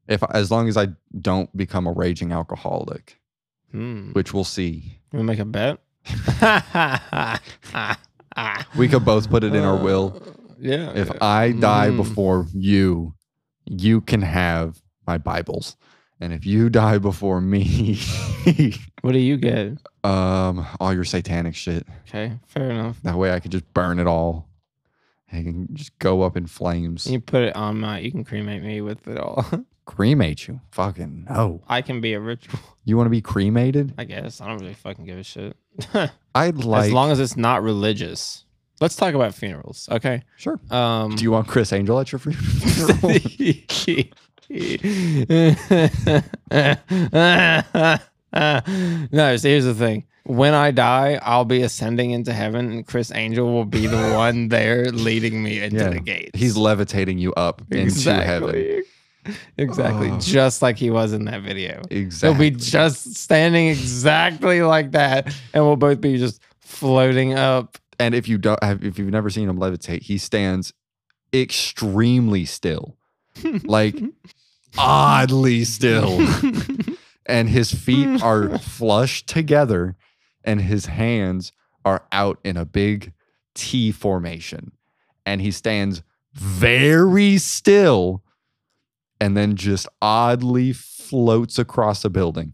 [0.08, 0.88] If as long as I
[1.20, 3.18] don't become a raging alcoholic,
[3.72, 4.12] Hmm.
[4.12, 4.98] which we'll see.
[5.12, 5.78] Wanna make a bet?
[8.76, 10.20] We could both put it in our will.
[10.56, 10.92] Uh, Yeah.
[10.94, 11.18] If yeah.
[11.20, 11.96] I die Mm.
[11.98, 13.14] before you,
[13.66, 15.76] you can have my Bibles.
[16.18, 17.98] And if you die before me,
[19.02, 19.76] what do you get?
[20.02, 21.86] um, all your satanic shit.
[22.08, 23.02] Okay, fair enough.
[23.02, 24.48] That way I could just burn it all.
[25.30, 27.06] I can just go up in flames.
[27.06, 27.98] You put it on my.
[27.98, 29.44] You can cremate me with it all.
[29.86, 30.60] Cremate you.
[30.72, 31.62] Fucking no.
[31.68, 32.58] I can be a ritual.
[32.88, 33.94] You want to be cremated?
[33.98, 35.56] I guess I don't really fucking give a shit.
[36.36, 38.44] I'd like as long as it's not religious.
[38.80, 40.22] Let's talk about funerals, okay?
[40.36, 40.60] Sure.
[40.70, 42.44] Um, Do you want Criss Angel at your funeral?
[48.32, 50.04] no, so here's the thing.
[50.24, 54.48] When I die, I'll be ascending into heaven, and Criss Angel will be the one
[54.48, 56.38] there leading me into Yeah, the gates.
[56.38, 58.82] He's levitating you up into heaven.
[59.58, 60.10] Exactly.
[60.10, 60.18] Oh.
[60.20, 61.82] Just like he was in that video.
[61.90, 62.28] Exactly.
[62.46, 67.78] He'll be just standing exactly like that, and we'll both be just floating up.
[67.98, 70.72] and if you don't have, if you've never seen him levitate, he stands
[71.32, 72.96] extremely still,
[73.64, 73.96] like
[74.78, 76.18] oddly still,
[77.26, 79.96] and his feet are flush together,
[80.44, 81.52] and his hands
[81.84, 83.12] are out in a big
[83.54, 84.72] T formation,
[85.24, 86.02] and he stands
[86.34, 88.22] very still,
[89.20, 92.52] and then just oddly floats across a building.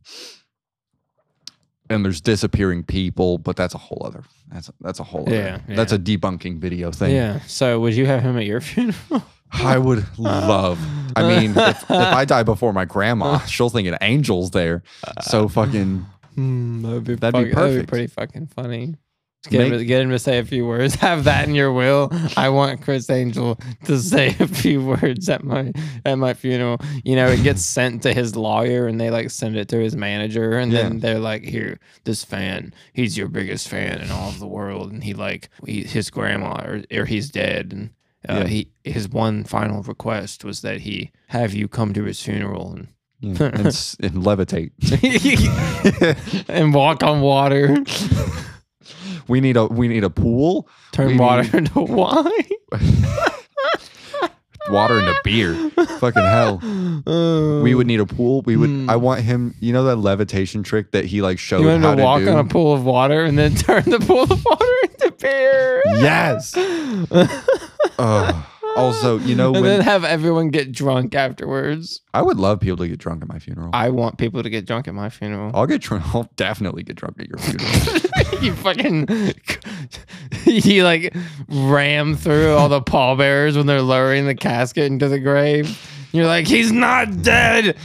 [1.90, 5.34] And there's disappearing people, but that's a whole other that's a, that's a whole other,
[5.34, 7.14] Yeah, that's a debunking video thing.
[7.14, 7.40] Yeah.
[7.42, 9.22] So would you have him at your funeral?
[9.52, 10.78] I would love.
[11.16, 14.82] I mean, if, if I die before my grandma, she'll think an angel's there.
[15.22, 18.94] So fucking Hmm, that'd be That'd be fuck- That'd be pretty fucking funny.
[19.50, 20.94] Get, him, Make- to- get him to say a few words.
[21.00, 22.10] Have that in your will.
[22.36, 25.72] I want Criss Angel to say a few words at my
[26.04, 26.78] at my funeral.
[27.04, 29.96] You know, it gets sent to his lawyer, and they like send it to his
[29.96, 32.72] manager, and then they're like, "Here, this fan.
[32.92, 36.62] He's your biggest fan in all of the world, and he like he, his grandma
[36.64, 37.90] or, or he's dead, and
[38.28, 38.46] uh, Yeah.
[38.46, 42.88] he his one final request was that he have you come to his funeral and."
[43.24, 44.72] and, and levitate.
[46.48, 47.76] and walk on water.
[49.28, 52.24] We need a we need a pool, Turn We water need- into wine.
[54.70, 55.54] water into beer.
[55.98, 56.58] Fucking hell.
[57.62, 58.42] We would need a pool.
[58.42, 58.70] We would.
[58.70, 58.90] Hmm.
[58.90, 59.54] I want him.
[59.60, 62.20] You know that levitation trick that he like showed You want how to to walk
[62.22, 62.28] do.
[62.30, 65.82] on a pool of water and then turn the pool of water into beer.
[65.96, 66.54] yes.
[67.98, 68.44] Ugh.
[68.76, 72.00] also, you know and when then have everyone get drunk afterwards.
[72.14, 73.70] I would love people to get drunk at my funeral.
[73.72, 75.50] I want people to get drunk at my funeral.
[75.54, 76.14] I'll get drunk.
[76.14, 78.00] I'll definitely get drunk at your funeral.
[78.46, 79.06] you fucking
[80.44, 81.14] you like
[81.48, 85.78] ram through all the pallbearers when they're lowering the casket into the grave.
[86.10, 87.76] You're like, he's not dead.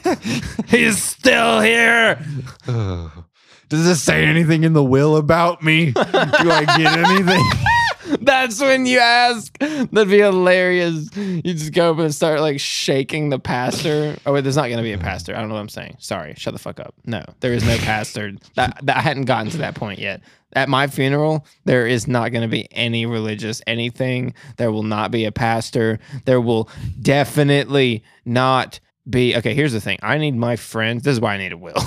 [0.68, 2.18] he's still here.
[2.66, 5.92] Does this say anything in the will about me?
[5.92, 7.44] Do I get anything?
[8.20, 9.56] That's when you ask.
[9.58, 11.14] That'd be hilarious.
[11.16, 14.16] You just go up and start like shaking the pastor.
[14.26, 15.34] Oh wait, there's not gonna be a pastor.
[15.36, 15.96] I don't know what I'm saying.
[15.98, 16.94] Sorry, shut the fuck up.
[17.04, 18.32] No, there is no pastor.
[18.56, 20.22] That, that I hadn't gotten to that point yet.
[20.54, 24.34] At my funeral, there is not to be any religious anything.
[24.56, 26.00] There will not be a pastor.
[26.24, 26.68] There will
[27.00, 29.36] definitely not be.
[29.36, 29.98] Okay, here's the thing.
[30.02, 31.04] I need my friends.
[31.04, 31.74] This is why I need a will.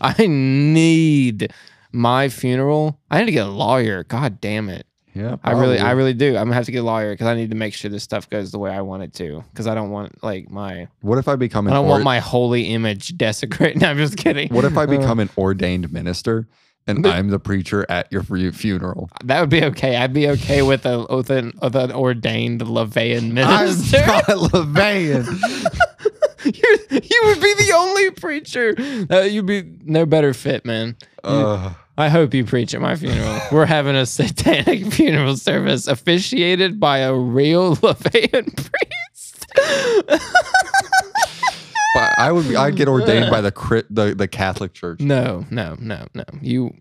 [0.00, 1.52] I need
[1.92, 3.00] my funeral.
[3.10, 4.04] I need to get a lawyer.
[4.04, 4.85] God damn it.
[5.16, 6.36] Yeah, I really, I really do.
[6.36, 8.28] I'm gonna have to get a lawyer because I need to make sure this stuff
[8.28, 9.42] goes the way I want it to.
[9.52, 12.04] Because I don't want like my, What if I become An I don't or- want
[12.04, 13.80] my holy image desecrated.
[13.80, 14.48] No, I'm just kidding.
[14.54, 16.46] what if I become an ordained minister
[16.86, 19.10] and But- I'm the preacher at your funeral?
[19.24, 19.96] that would be okay.
[19.96, 23.98] I'd be okay with a with an, with an ordained LaVeyan minister.
[24.00, 25.26] LaVeyan.
[26.44, 28.74] You're, you would be the only preacher.
[29.10, 30.96] Uh, you'd be no better fit, man.
[31.24, 33.40] Uh, I hope you preach at my funeral.
[33.52, 39.46] We're having a satanic funeral service officiated by a real LaVeyan priest.
[41.94, 42.48] but I would.
[42.48, 45.00] Be, I'd get ordained by the crit, the the Catholic Church.
[45.00, 46.24] No, no, no, no.
[46.42, 46.74] You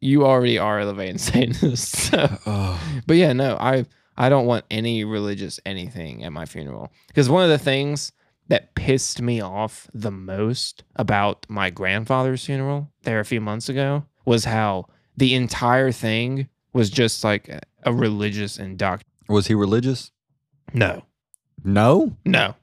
[0.00, 1.96] you already are a LaVeyan Satanist.
[1.96, 2.78] So.
[3.06, 3.84] But yeah, no, I
[4.16, 8.12] I don't want any religious anything at my funeral because one of the things
[8.48, 14.04] that pissed me off the most about my grandfather's funeral there a few months ago
[14.24, 17.48] was how the entire thing was just like
[17.84, 19.06] a, religious indoctrination.
[19.28, 20.10] Was he religious?
[20.72, 21.02] No,
[21.64, 22.16] No.
[22.24, 22.54] no,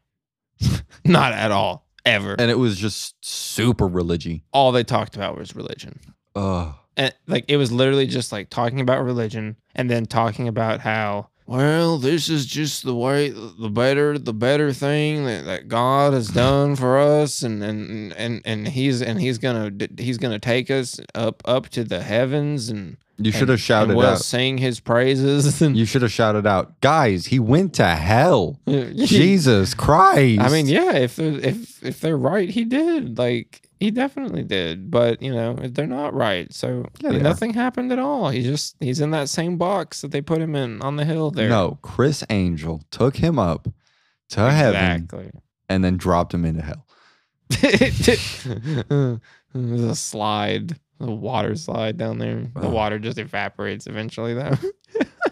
[1.05, 2.35] not at all, ever.
[2.39, 4.39] And it was just super religious.
[4.51, 5.99] all they talked about was religion.
[6.35, 6.73] Ugh.
[6.97, 11.27] and like it was literally just like talking about religion and then talking about how
[11.49, 16.27] well this is just the way the better the better thing that, that god has
[16.27, 20.99] done for us and and and and he's and he's gonna he's gonna take us
[21.15, 24.19] up up to the heavens and You should have shouted we'll out.
[24.21, 27.25] sing his praises and You should have shouted out, guys.
[27.25, 28.59] He went to hell.
[28.67, 29.09] Jesus.
[29.19, 30.39] Jesus Christ.
[30.41, 33.17] I mean, yeah, if if if they're right, he did.
[33.17, 34.91] Like he definitely did.
[34.91, 36.51] But you know, they're not right.
[36.53, 37.23] So Yeah, they are.
[37.23, 38.29] nothing happened at all.
[38.29, 41.31] He just he's in that same box that they put him in on the hill
[41.31, 41.49] there.
[41.49, 43.67] No, Criss Angel took him up
[44.29, 45.07] to heaven
[45.69, 46.85] and then dropped him into hell.
[49.53, 52.47] There's a slide, a water slide down there.
[52.55, 54.53] The water just evaporates eventually, though.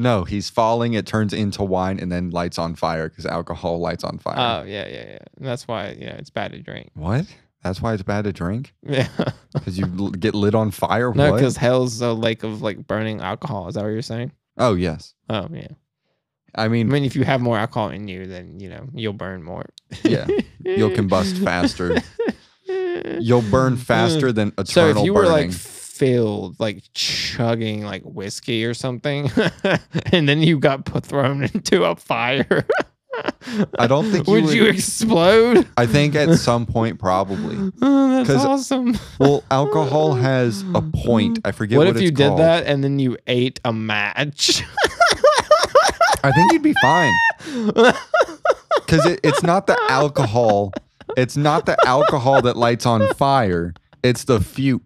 [0.00, 0.94] No, he's falling.
[0.94, 4.34] It turns into wine and then lights on fire because alcohol lights on fire.
[4.38, 5.18] Oh yeah, yeah, yeah.
[5.38, 6.90] That's why yeah, it's bad to drink.
[6.94, 7.26] what?
[7.62, 8.72] That's why it's bad to drink?
[8.82, 9.08] Yeah.
[9.52, 11.12] Because you l- get lit on fire?
[11.12, 13.68] no, because hell's a lake of like burning alcohol.
[13.68, 14.32] Is that what you're saying?
[14.56, 15.12] Oh, yes.
[15.28, 15.66] Oh yeah.
[16.54, 19.12] I mean, I mean, if you have more alcohol in you, then you know you'll
[19.12, 19.66] burn more.
[20.04, 20.26] yeah,
[20.64, 22.00] you'll combust faster.
[23.20, 25.52] You'll burn faster than eternal So if you were like burning.
[26.00, 29.30] Filled, like chugging like whiskey or something,
[30.12, 32.64] and then you got put thrown into a fire,
[33.78, 35.68] I don't think you would would- you explode?
[35.76, 37.70] I think at some point, probably.
[37.82, 38.96] Oh, that's awesome.
[39.18, 41.38] Well, alcohol has a point.
[41.44, 44.62] I forget what what, if you did that and then you ate a match?
[46.24, 47.12] I think you'd be fine.
[48.86, 50.72] because it, it's not the alcohol.
[51.16, 53.74] It's not the alcohol that lights on fire.
[54.02, 54.80] It's the fu-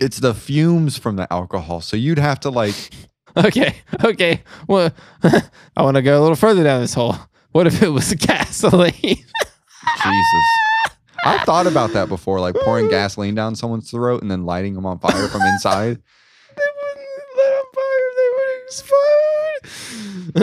[0.00, 1.80] It's the fumes from the alcohol.
[1.80, 2.74] So you'd have to like.
[3.38, 4.42] Okay, okay.
[4.66, 4.90] Well,
[5.76, 7.16] I want to go a little further down this hole.
[7.52, 8.92] What if it was gasoline?
[8.94, 9.26] Jesus.
[11.22, 14.86] I've thought about that before, like pouring gasoline down someone's throat and then lighting them
[14.86, 15.98] on fire from inside.
[16.56, 17.06] they wouldn't
[17.36, 18.10] let on fire.
[18.16, 18.56] They would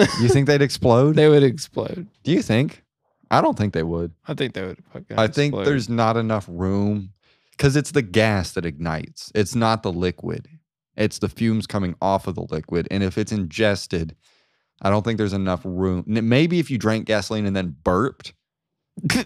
[0.05, 0.21] explode.
[0.21, 1.15] You think they'd explode?
[1.15, 2.05] they would explode.
[2.23, 2.83] Do you think?
[3.31, 4.11] I don't think they would.
[4.27, 4.77] I think they would.
[5.17, 5.65] I think explode.
[5.65, 7.09] there's not enough room
[7.63, 9.31] because it's the gas that ignites.
[9.33, 10.49] It's not the liquid.
[10.97, 12.89] It's the fumes coming off of the liquid.
[12.91, 14.17] And if it's ingested,
[14.81, 16.03] I don't think there's enough room.
[16.05, 18.33] Maybe if you drank gasoline and then burped.
[19.13, 19.25] and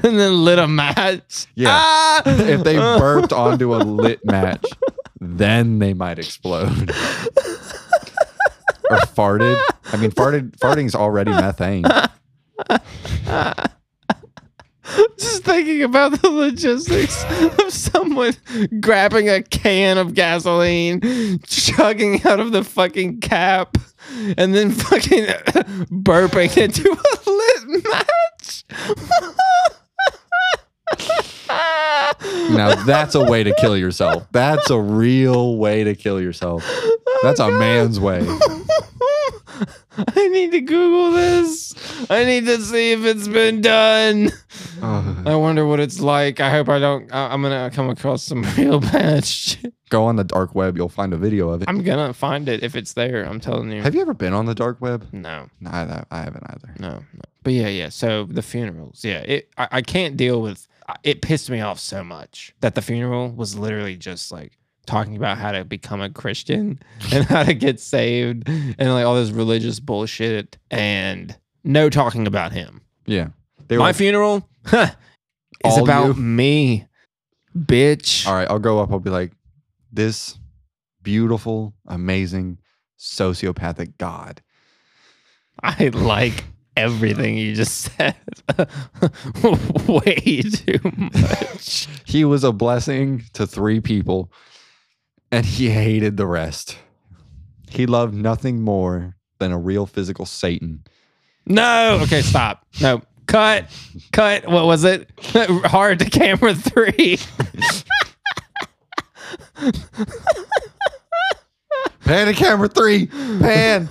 [0.00, 1.46] then lit a match.
[1.56, 1.68] Yeah.
[1.72, 2.22] Ah!
[2.24, 4.64] If they burped onto a lit match,
[5.20, 6.88] then they might explode.
[8.88, 9.60] or farted.
[9.92, 10.58] I mean, farted.
[10.58, 11.84] Farting's already methane.
[15.18, 17.24] Just thinking about the logistics
[17.58, 18.34] of someone
[18.80, 23.76] grabbing a can of gasoline, chugging out of the fucking cap,
[24.36, 25.24] and then fucking
[25.90, 28.64] burping into a lit match.
[32.50, 34.26] Now that's a way to kill yourself.
[34.32, 36.64] That's a real way to kill yourself.
[36.66, 38.20] Oh, that's a man's way.
[40.16, 41.74] I need to Google this.
[42.08, 44.30] I need to see if it's been done.
[45.26, 46.40] I wonder what it's like.
[46.40, 47.12] I hope I don't.
[47.12, 49.72] I- I'm gonna come across some real bad shit.
[49.90, 51.68] Go on the dark web, you'll find a video of it.
[51.68, 53.24] I'm gonna find it if it's there.
[53.24, 53.82] I'm telling you.
[53.82, 55.06] Have you ever been on the dark web?
[55.12, 56.04] no, Neither.
[56.10, 56.74] I, I haven't either.
[56.78, 57.20] no, no.
[57.42, 57.88] But yeah, yeah.
[57.88, 59.04] So the funerals.
[59.04, 59.48] Yeah, it.
[59.58, 60.66] I, I can't deal with.
[61.04, 65.38] It pissed me off so much that the funeral was literally just like talking about
[65.38, 66.80] how to become a Christian
[67.12, 72.50] and how to get saved and like all this religious bullshit and no talking about
[72.52, 72.80] him.
[73.06, 73.28] Yeah.
[73.68, 74.90] They My were, funeral huh,
[75.64, 76.22] is All about you?
[76.22, 76.86] me,
[77.56, 78.26] bitch.
[78.26, 78.90] all right, I'll go up.
[78.90, 79.32] I'll be like,
[79.92, 80.38] this
[81.02, 82.58] beautiful, amazing,
[82.98, 84.42] sociopathic God.
[85.62, 86.44] I like
[86.76, 88.16] everything you just said.
[89.88, 90.78] Way too
[91.12, 91.88] much.
[92.06, 94.32] He was a blessing to three people,
[95.30, 96.78] and he hated the rest.
[97.68, 100.84] He loved nothing more than a real physical Satan.
[101.46, 102.00] No.
[102.02, 102.64] Okay, stop.
[102.80, 103.02] No.
[103.30, 103.66] Cut.
[104.12, 104.46] Cut.
[104.48, 105.08] What was it?
[105.66, 107.18] Hard to camera three.
[112.04, 113.06] Pan to camera three.
[113.06, 113.88] Pan.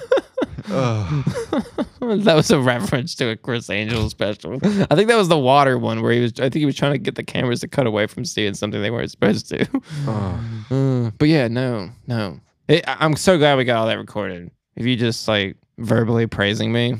[0.72, 1.24] Ugh.
[2.02, 4.56] that was a reference to a Criss Angel special.
[4.56, 6.34] I think that was the water one where he was.
[6.34, 8.82] I think he was trying to get the cameras to cut away from seeing something
[8.82, 9.68] they weren't supposed to.
[10.08, 10.40] Ugh.
[10.72, 12.40] Uh, but yeah, no, no.
[12.68, 14.52] It, I- I'm so glad we got all that recorded.
[14.76, 16.96] If you just like verbally praising me,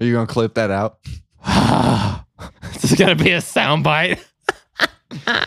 [0.00, 0.98] Are you gonna clip that out?
[2.72, 4.22] this is gonna be a soundbite.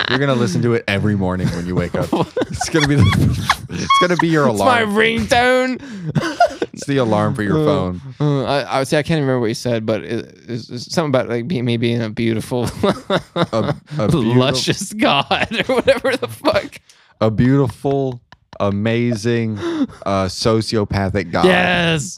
[0.09, 2.07] You're gonna listen to it every morning when you wake up.
[2.51, 4.89] It's gonna be the, it's gonna be your alarm.
[4.89, 6.35] It's my ringtone.
[6.73, 8.01] It's the alarm for your phone.
[8.21, 8.95] Uh, I, I see.
[8.95, 12.01] I can't remember what you said, but it, it's, it's something about like me being
[12.01, 12.95] a beautiful, A,
[13.35, 16.79] a, beautiful, luscious god or whatever the fuck.
[17.19, 18.21] a beautiful,
[18.62, 21.45] amazing, uh, sociopathic God.
[21.45, 22.17] Yes.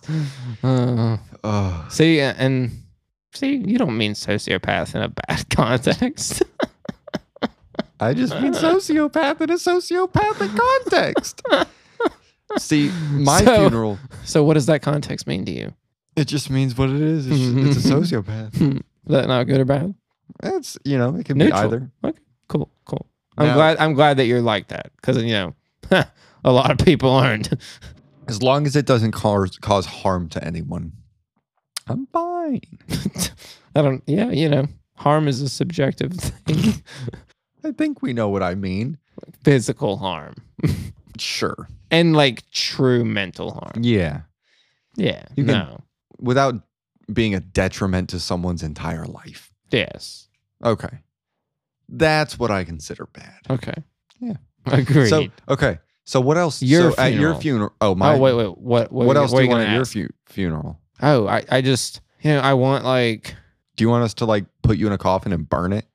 [1.43, 2.71] Uh, see, and
[3.33, 6.43] see, you don't mean sociopath in a bad context.
[7.99, 11.41] I just mean sociopath in a sociopathic context.
[12.57, 15.73] See, my So- funeral, so, what does that context mean to you?
[16.17, 17.25] it just means what it is.
[17.25, 18.53] It's, it's a sociopath.
[18.61, 19.95] Is that not good or bad?
[20.43, 21.61] It's, you know, it can Neutral.
[21.61, 21.91] be either.
[22.03, 23.05] Okay, cool, cool.
[23.37, 23.77] I'm Now- glad.
[23.77, 25.55] I'm glad that you're like that because you know,
[26.43, 27.49] a lot of people aren't.
[28.27, 30.91] As long as it doesn't cause, cause harm to anyone,
[31.91, 32.61] I'm fine.
[33.75, 34.03] I don't.
[34.07, 36.83] Yeah, you know, harm is a subjective thing.
[37.63, 38.97] I think we know what I mean.
[39.43, 40.33] Physical harm
[41.17, 41.67] Sure.
[41.91, 43.83] and like true mental harm.
[43.83, 44.21] Yeah.
[44.95, 45.23] Yeah.
[45.35, 45.81] You can- no.
[46.19, 46.55] Without
[47.11, 49.51] being a detriment to someone's entire life.
[49.71, 50.27] Yes.
[50.63, 50.99] Okay.
[51.89, 53.39] That's what I consider bad.
[53.49, 53.73] Okay.
[54.19, 54.33] Yeah.
[54.65, 55.09] Agreed.
[55.09, 55.79] So, okay.
[56.03, 56.61] So what else?
[56.61, 57.39] Your so at your funeral.
[57.41, 57.73] funeral.
[57.81, 58.13] Oh, my.
[58.13, 58.57] oh wait, wait.
[58.57, 58.91] What?
[58.91, 60.79] What, what else do you want at your fu- funeral?
[61.01, 63.35] Oh, I, I just, you know, I want like,
[63.75, 65.85] Do you want us to like put you in a coffin and burn it?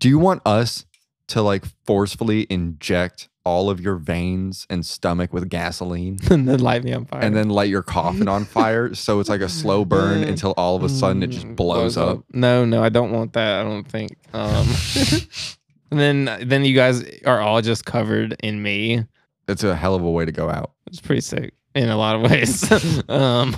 [0.00, 0.84] Do you want us
[1.28, 6.82] to like forcefully inject all of your veins and stomach with gasoline and then light
[6.82, 7.20] me on fire.
[7.20, 10.76] and then light your coffin on fire so it's like a slow burn until all
[10.76, 12.24] of a sudden it just Mm, blows up?
[12.32, 13.60] No, no, I don't want that.
[13.60, 14.16] I don't think.
[14.32, 14.66] Um,
[15.90, 19.04] and then, then you guys are all just covered in me.
[19.46, 20.72] It's a hell of a way to go out.
[20.86, 21.52] It's pretty sick.
[21.74, 22.70] In a lot of ways.
[23.08, 23.54] um,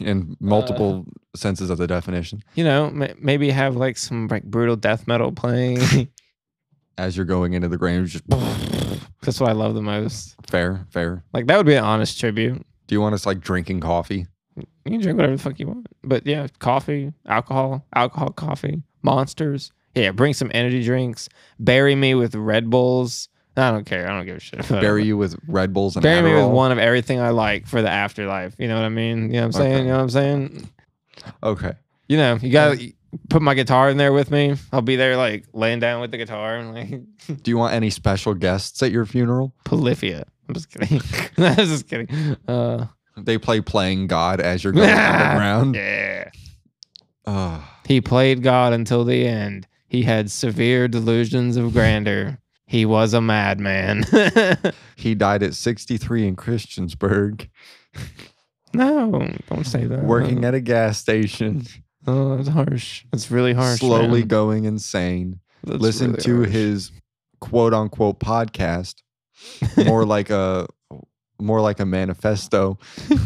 [0.00, 2.42] in multiple senses of the definition.
[2.54, 6.08] you know, ma- maybe have like some like brutal death metal playing.
[6.98, 8.24] As you're going into the grave, just
[9.22, 10.36] That's what I love the most.
[10.48, 11.24] fair, fair.
[11.32, 12.64] Like that would be an honest tribute.
[12.86, 14.26] Do you want us like drinking coffee?
[14.56, 15.86] You can drink whatever the fuck you want.
[16.02, 19.72] But yeah, coffee, alcohol, alcohol, coffee, monsters.
[19.94, 21.28] Yeah, bring some energy drinks.
[21.58, 23.28] Bury me with Red Bulls.
[23.56, 24.08] I don't care.
[24.08, 24.68] I don't give a shit.
[24.68, 27.82] Bury you with Red Bulls and Bury me with one of everything I like for
[27.82, 28.54] the afterlife.
[28.58, 29.24] You know what I mean?
[29.24, 29.72] You know what I'm saying?
[29.74, 29.82] Okay.
[29.82, 30.68] You know what I'm saying?
[31.42, 31.72] Okay.
[32.08, 32.92] You know, you gotta
[33.28, 34.54] put my guitar in there with me.
[34.72, 37.90] I'll be there like laying down with the guitar and like Do you want any
[37.90, 39.52] special guests at your funeral?
[39.64, 40.24] Polyphia.
[40.48, 41.00] I'm just kidding.
[41.44, 42.36] I was just kidding.
[42.48, 42.86] Uh,
[43.16, 45.74] They play playing God as you're going underground.
[45.76, 46.30] yeah.
[47.26, 47.60] Ugh.
[47.86, 49.66] He played God until the end.
[49.88, 52.38] He had severe delusions of grandeur.
[52.70, 54.04] He was a madman.
[54.96, 57.48] he died at 63 in Christiansburg,
[58.72, 60.04] no, don't say that.
[60.04, 61.66] working at a gas station,
[62.06, 63.04] Oh, that's harsh.
[63.10, 63.80] That's really harsh.
[63.80, 64.28] slowly man.
[64.28, 65.40] going insane.
[65.64, 66.48] That's Listen really to harsh.
[66.50, 66.92] his
[67.40, 69.02] quote unquote podcast,
[69.84, 70.68] more like a
[71.40, 72.78] more like a manifesto.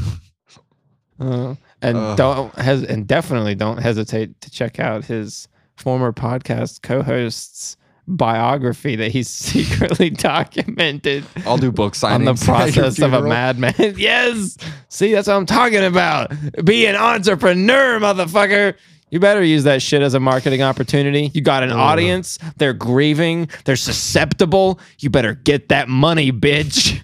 [1.20, 2.16] Uh, and Ugh.
[2.16, 7.76] don't has and definitely don't hesitate to check out his former podcast co-host's
[8.06, 13.74] biography that he's secretly documented I'll do book signings on the process of a madman.
[13.96, 14.56] yes.
[14.88, 16.32] See, that's what I'm talking about.
[16.64, 18.74] Be an entrepreneur, motherfucker.
[19.10, 21.30] You better use that shit as a marketing opportunity.
[21.34, 21.76] You got an Ugh.
[21.78, 22.38] audience.
[22.56, 23.48] They're grieving.
[23.64, 24.80] They're susceptible.
[24.98, 27.00] You better get that money, bitch.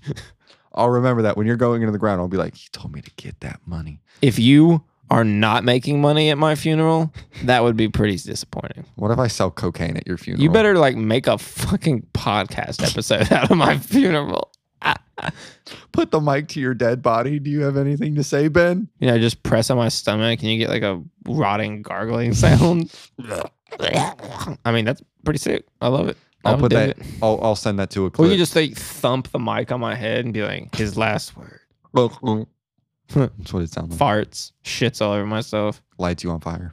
[0.74, 2.20] I'll remember that when you're going into the ground.
[2.20, 4.00] I'll be like, he told me to get that money.
[4.22, 7.12] if you are not making money at my funeral,
[7.44, 8.84] that would be pretty disappointing.
[8.94, 10.42] What if I sell cocaine at your funeral?
[10.42, 14.52] You better like make a fucking podcast episode out of my funeral.
[15.92, 17.38] put the mic to your dead body.
[17.38, 18.88] Do you have anything to say, Ben?
[18.98, 22.90] You know, just press on my stomach and you get like a rotting gargling sound.
[24.64, 25.64] I mean, that's pretty sick.
[25.80, 26.16] I love it.
[26.44, 26.90] I'll put that.
[26.90, 26.98] it.
[27.22, 28.30] I'll, I'll send that to a Or clip.
[28.30, 31.60] you just like thump the mic on my head and be like, his last word.
[33.38, 34.00] That's what it sounds like.
[34.00, 35.82] Farts, shits all over myself.
[35.98, 36.72] Lights you on fire.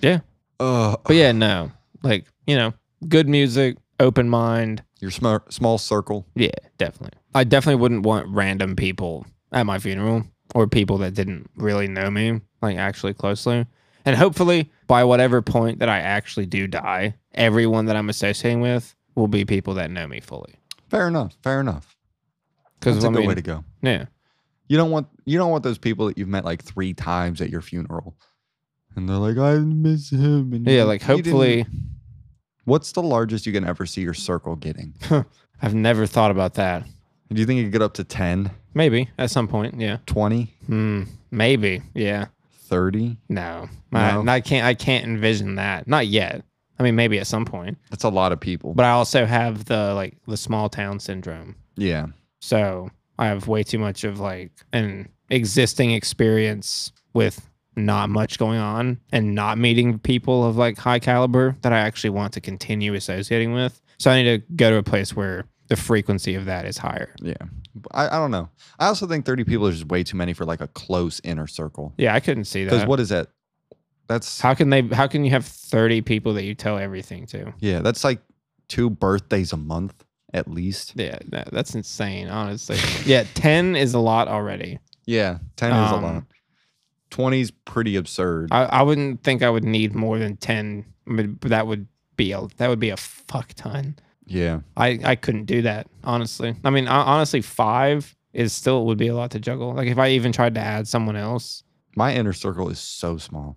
[0.00, 0.20] Yeah.
[0.60, 1.00] Ugh.
[1.04, 1.70] But yeah, no.
[2.02, 2.72] Like, you know,
[3.08, 4.82] good music, open mind.
[5.00, 6.26] your small small circle.
[6.34, 7.18] Yeah, definitely.
[7.34, 10.24] I definitely wouldn't want random people at my funeral
[10.54, 13.66] or people that didn't really know me, like actually closely.
[14.04, 18.94] And hopefully, by whatever point that I actually do die, everyone that I'm associating with
[19.14, 20.54] will be people that know me fully.
[20.90, 21.36] Fair enough.
[21.42, 21.96] Fair enough.
[22.80, 23.64] Because That's a good mean, way to go.
[23.80, 24.06] yeah,
[24.72, 27.50] You don't want you don't want those people that you've met like three times at
[27.50, 28.16] your funeral,
[28.96, 30.54] and they're like, I miss him.
[30.54, 31.66] And yeah, like hopefully,
[32.64, 34.94] what's the largest you can ever see your circle getting?
[35.62, 36.84] I've never thought about that.
[37.30, 39.98] Do you think you could get up to 10, Maybe at some point, yeah.
[40.06, 42.28] 20, Hmm, maybe, yeah.
[42.68, 43.18] 30?
[43.28, 43.98] No, No?
[44.26, 44.64] I, I can't.
[44.64, 45.86] I can't envision that.
[45.86, 46.44] Not yet.
[46.78, 47.76] I mean, maybe at some point.
[47.90, 48.72] That's a lot of people.
[48.72, 51.56] But I also have the like the small town syndrome.
[51.76, 52.06] yeah.
[52.40, 58.58] So I have way too much of like an existing experience with not much going
[58.58, 62.94] on and not meeting people of like high caliber that I actually want to continue
[62.94, 63.80] associating with.
[63.98, 67.14] So I need to go to a place where the frequency of that is higher.
[67.22, 67.34] Yeah.
[67.92, 68.50] I, I don't know.
[68.78, 71.46] I also think 30 people is just way too many for like a close inner
[71.46, 71.94] circle.
[71.96, 72.70] Yeah, I couldn't see that.
[72.70, 73.28] Because what is that?
[74.08, 77.54] That's how can they how can you have 30 people that you tell everything to?
[77.60, 78.20] yeah, that's like
[78.68, 80.04] two birthdays a month
[80.34, 80.92] at least.
[80.96, 82.76] Yeah, that, that's insane, honestly.
[83.04, 84.78] yeah, 10 is a lot already.
[85.06, 86.24] Yeah, 10 is a Um, lot.
[87.10, 88.48] 20's pretty absurd.
[88.52, 92.46] I, I wouldn't think I would need more than 10 but that would be a
[92.58, 93.96] that would be a fuck ton.
[94.26, 94.60] yeah.
[94.76, 96.54] I I couldn't do that honestly.
[96.64, 99.74] I mean, hon- honestly, five is still would be a lot to juggle.
[99.74, 101.64] Like if I even tried to add someone else,
[101.96, 103.56] My inner circle is so small.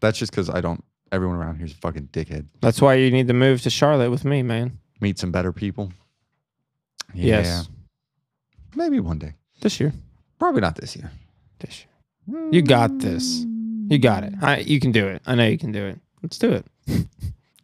[0.00, 0.82] That's just because I don't.
[1.12, 2.46] Everyone around here is a fucking dickhead.
[2.60, 4.78] that's why you need to move to Charlotte with me, man.
[5.00, 5.92] Meet some better people.
[7.14, 7.38] Yeah.
[7.38, 7.68] Yes,
[8.74, 9.34] Maybe one day.
[9.60, 9.92] this year,
[10.38, 11.10] Probably not this year.
[11.60, 11.84] this
[12.28, 12.48] year.
[12.52, 13.44] You got this.
[13.88, 14.34] You got it.
[14.42, 15.22] I, you can do it.
[15.26, 15.98] I know you can do it.
[16.22, 16.66] Let's do it.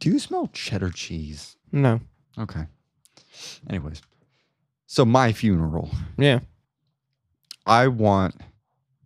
[0.01, 1.57] Do you smell cheddar cheese?
[1.71, 2.01] No,
[2.39, 2.67] Okay.
[3.71, 4.03] Anyways,
[4.87, 6.41] so my funeral, yeah,
[7.67, 8.35] I want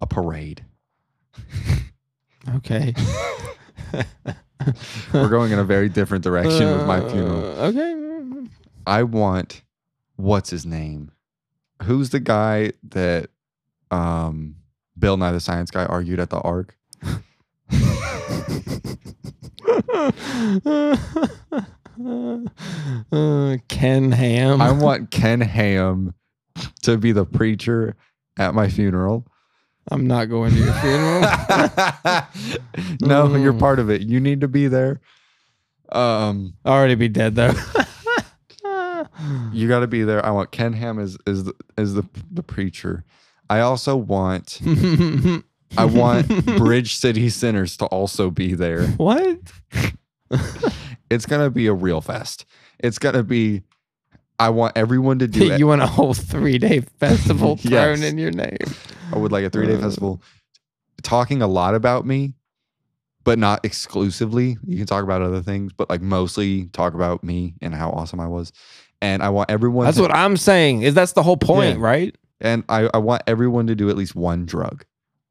[0.01, 0.65] a parade.
[2.57, 2.95] okay.
[5.13, 7.61] We're going in a very different direction with my funeral.
[7.61, 7.96] Uh, okay.
[8.87, 9.63] I want
[10.17, 11.11] what's his name?
[11.83, 13.31] Who's the guy that
[13.91, 14.57] um
[14.99, 16.77] Bill Nye the Science Guy argued at the Ark?
[23.13, 24.61] Uh, Ken Ham.
[24.61, 26.15] I want Ken Ham
[26.83, 27.97] to be the preacher
[28.39, 29.27] at my funeral.
[29.91, 31.21] I'm not going to your funeral.
[33.01, 33.61] no, you're Mm.
[33.61, 34.03] part of it.
[34.03, 35.01] You need to be there.
[35.93, 37.55] Um, I'll already be dead though.
[39.53, 40.25] You got to be there.
[40.25, 43.05] I want Ken Ham as is the is the the preacher.
[43.51, 44.61] I also want
[45.79, 46.29] I want
[46.59, 48.87] Bridge City Sinners to also be there.
[48.97, 49.39] what?
[51.11, 52.45] It's gonna be a real fest.
[52.81, 53.63] It's gonna be.
[54.39, 55.59] I want everyone to do it.
[55.59, 58.03] you want a whole three day festival thrown Yes.
[58.03, 58.57] in your name?
[59.13, 59.81] I would like a three day Uh.
[59.81, 60.21] festival
[61.03, 62.35] talking a lot about me,
[63.25, 64.59] but not exclusively.
[64.67, 68.19] You can talk about other things, but like mostly talk about me and how awesome
[68.21, 68.53] I was.
[69.03, 70.83] And I want everyone That's to, what I'm saying.
[70.83, 71.85] Is that's the whole point, Yeah.
[71.85, 72.17] right?
[72.41, 74.85] and I, I want everyone to do at least one drug.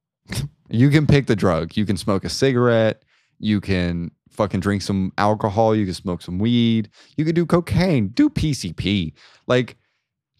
[0.70, 1.78] you can pick the drug.
[1.78, 3.04] You can smoke a cigarette.
[3.40, 5.76] You can fucking drink some alcohol.
[5.76, 6.90] You can smoke some weed.
[7.18, 8.08] You can do cocaine.
[8.10, 9.14] Do PCP.
[9.48, 9.78] Like,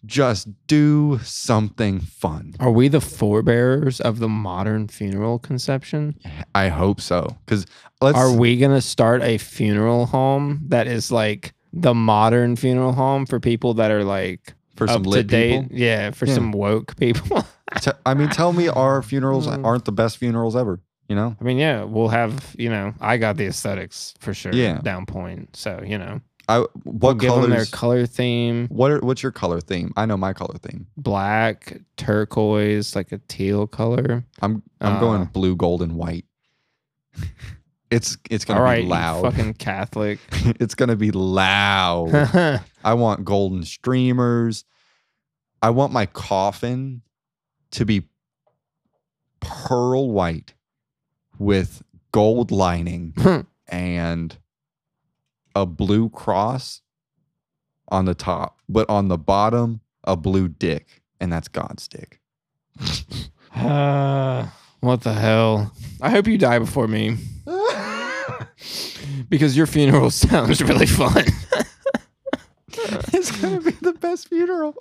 [0.04, 2.54] just do something fun.
[2.60, 6.18] Are we the forebearers of the modern funeral conception?
[6.54, 7.36] I hope so.
[7.44, 7.66] Because.
[8.00, 13.38] Are we gonna start a funeral home that is like the modern funeral home for
[13.38, 15.62] people that are like for some up to lit date?
[15.62, 15.76] people?
[15.78, 16.34] Yeah, for Yeah.
[16.34, 17.44] some woke people.
[17.80, 19.64] Te- I mean, tell me our funerals Mm.
[19.64, 20.80] aren't the best funerals ever.
[21.08, 24.52] You know, I mean, yeah, we'll have you know, I got the aesthetics for sure.
[24.52, 24.80] Yeah.
[24.82, 25.54] down point.
[25.54, 29.60] So you know, I we'll what give their color theme: What are what's your color
[29.60, 29.92] theme?
[29.96, 30.86] I know my color theme.
[30.96, 34.24] black, turquoise, like a teal color.
[34.42, 35.26] I'm I'm going Uh.
[35.26, 36.24] blue, gold, and white.
[37.90, 39.22] It's it's gonna All right, be loud.
[39.22, 40.18] fucking Catholic.
[40.32, 42.12] it's gonna be loud.
[42.84, 44.64] I want golden streamers.
[45.62, 47.02] I want my coffin
[47.72, 48.08] to be
[49.40, 50.54] pearl white
[51.38, 51.82] with
[52.12, 53.14] gold lining
[53.68, 54.36] and
[55.54, 56.82] a blue cross
[57.88, 61.02] on the top, but on the bottom, a blue dick.
[61.20, 62.20] And that's God's dick.
[63.54, 64.46] Uh,
[64.80, 65.72] what the hell?
[66.00, 67.16] I hope you die before me
[69.28, 71.24] because your funeral sounds really fun.
[73.12, 74.74] it's going to be the best funeral.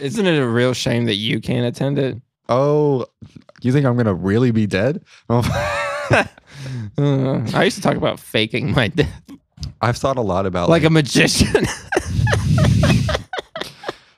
[0.00, 2.20] Isn't it a real shame that you can't attend it?
[2.48, 3.06] Oh,
[3.62, 5.04] you think I'm going to really be dead?
[5.28, 5.42] Uh,
[6.98, 9.22] I used to talk about faking my death
[9.80, 11.66] I've thought a lot about like a magician.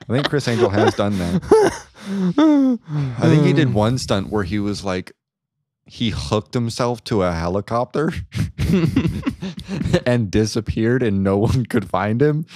[0.09, 1.41] I think Criss Angel has done that.
[3.17, 5.13] I think he did one stunt where he was like,
[5.85, 8.11] he hooked himself to a helicopter
[10.05, 12.43] and disappeared, and no one could find him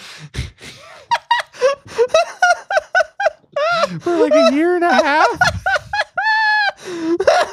[3.99, 5.39] for like a year and a half.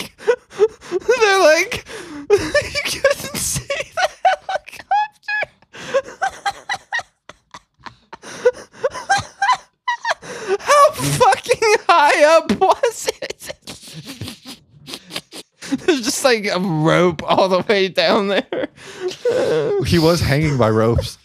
[0.91, 1.85] They're like,
[2.31, 5.41] you couldn't see the helicopter.
[10.61, 13.51] How fucking high up was it?
[15.79, 18.69] There's just like a rope all the way down there.
[19.87, 21.19] He was hanging by ropes.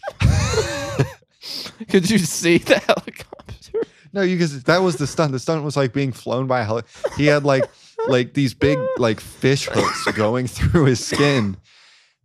[1.88, 3.80] Could you see the helicopter?
[4.12, 5.32] No, you because that was the stunt.
[5.32, 7.10] The stunt was like being flown by a helicopter.
[7.16, 7.64] He had like
[8.08, 11.56] like these big like fish hooks going through his skin,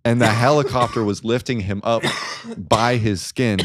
[0.04, 2.04] and the helicopter was lifting him up
[2.58, 3.60] by his skin.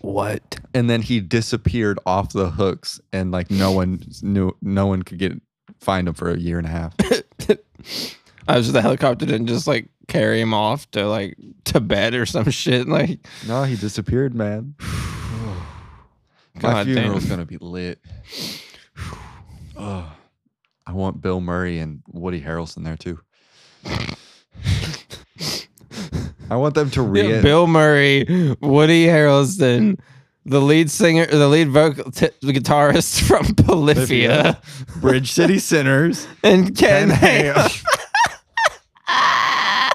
[0.00, 0.60] What?
[0.74, 5.18] and then he disappeared off the hooks and like no one knew no one could
[5.18, 5.32] get
[5.80, 6.94] find him for a year and a half
[8.48, 12.50] I was the helicopter didn't just like carry him off to like Tibet or some
[12.50, 12.88] shit.
[12.88, 14.74] Like, no he disappeared man.
[16.54, 17.30] My God funeral's damn.
[17.30, 18.00] gonna be lit.
[19.76, 20.12] Oh,
[20.86, 23.20] i want bill murray and woody harrelson there too.
[26.50, 28.24] I want them to re Yeah, Bill Murray,
[28.60, 30.00] Woody Harrelson,
[30.50, 34.60] the lead singer, the lead vocal, t- the guitarist from Polyphia,
[35.00, 37.54] bridge city sinners and Ken Ham.
[37.54, 37.70] Ham.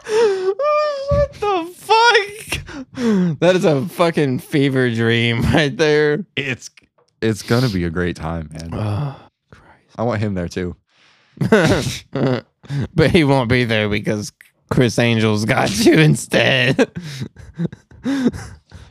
[1.10, 3.40] what the fuck?
[3.40, 6.26] That is a fucking fever dream right there.
[6.38, 6.70] it's
[7.22, 9.16] it's gonna be a great time man Oh,
[9.98, 10.76] i want him there too
[11.40, 14.32] but he won't be there because
[14.72, 16.90] Criss Angel's got you instead.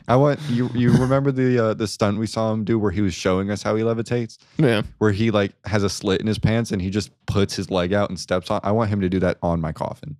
[0.07, 0.69] I want you.
[0.73, 3.63] You remember the uh, the stunt we saw him do where he was showing us
[3.63, 4.83] how he levitates, yeah.
[4.99, 7.93] where he like has a slit in his pants and he just puts his leg
[7.93, 8.59] out and steps on.
[8.63, 10.17] I want him to do that on my coffin.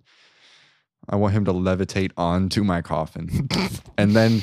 [1.08, 3.48] I want him to levitate onto my coffin,
[3.98, 4.42] and then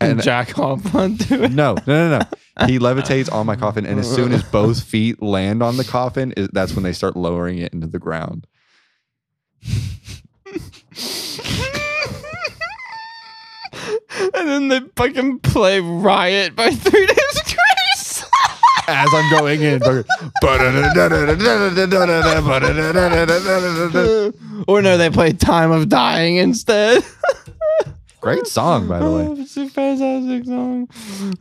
[0.00, 1.50] And and jack off onto it.
[1.50, 2.66] no, no, no, no.
[2.66, 6.32] He levitates on my coffin, and as soon as both feet land on the coffin,
[6.36, 8.46] is, that's when they start lowering it into the ground.
[14.34, 18.24] and then they fucking play Riot by Three Days Grace.
[18.86, 19.82] As I'm going in.
[24.68, 27.02] or no, they play Time of Dying instead.
[28.20, 29.24] Great song, by the way.
[29.28, 30.88] Oh, it's a fantastic song.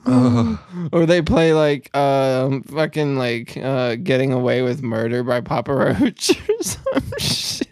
[0.91, 6.31] or they play like um fucking like uh Getting Away with Murder by Papa Roach
[6.49, 7.67] or some shit.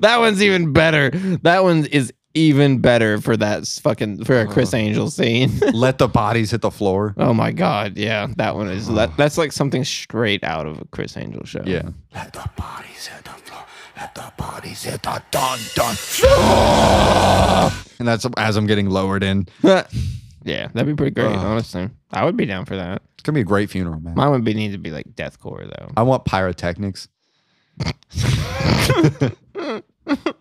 [0.00, 1.10] That one's even better.
[1.42, 4.52] That one is even better for that fucking for a uh-huh.
[4.52, 5.52] Criss Angel scene.
[5.72, 7.14] Let the bodies hit the floor.
[7.16, 10.84] oh my god, yeah, that one is that, that's like something straight out of a
[10.86, 11.62] Criss Angel show.
[11.64, 11.90] Yeah.
[12.14, 13.64] Let the bodies hit the floor.
[13.96, 15.96] Let the bodies hit the dun dun.
[18.00, 19.46] And that's as I'm getting lowered in.
[19.62, 19.86] yeah,
[20.42, 21.26] that'd be pretty great.
[21.26, 21.36] Ugh.
[21.36, 23.02] Honestly, I would be down for that.
[23.14, 24.16] It's gonna be a great funeral, man.
[24.16, 25.92] Mine would be need to be like deathcore though.
[25.96, 27.08] I want pyrotechnics.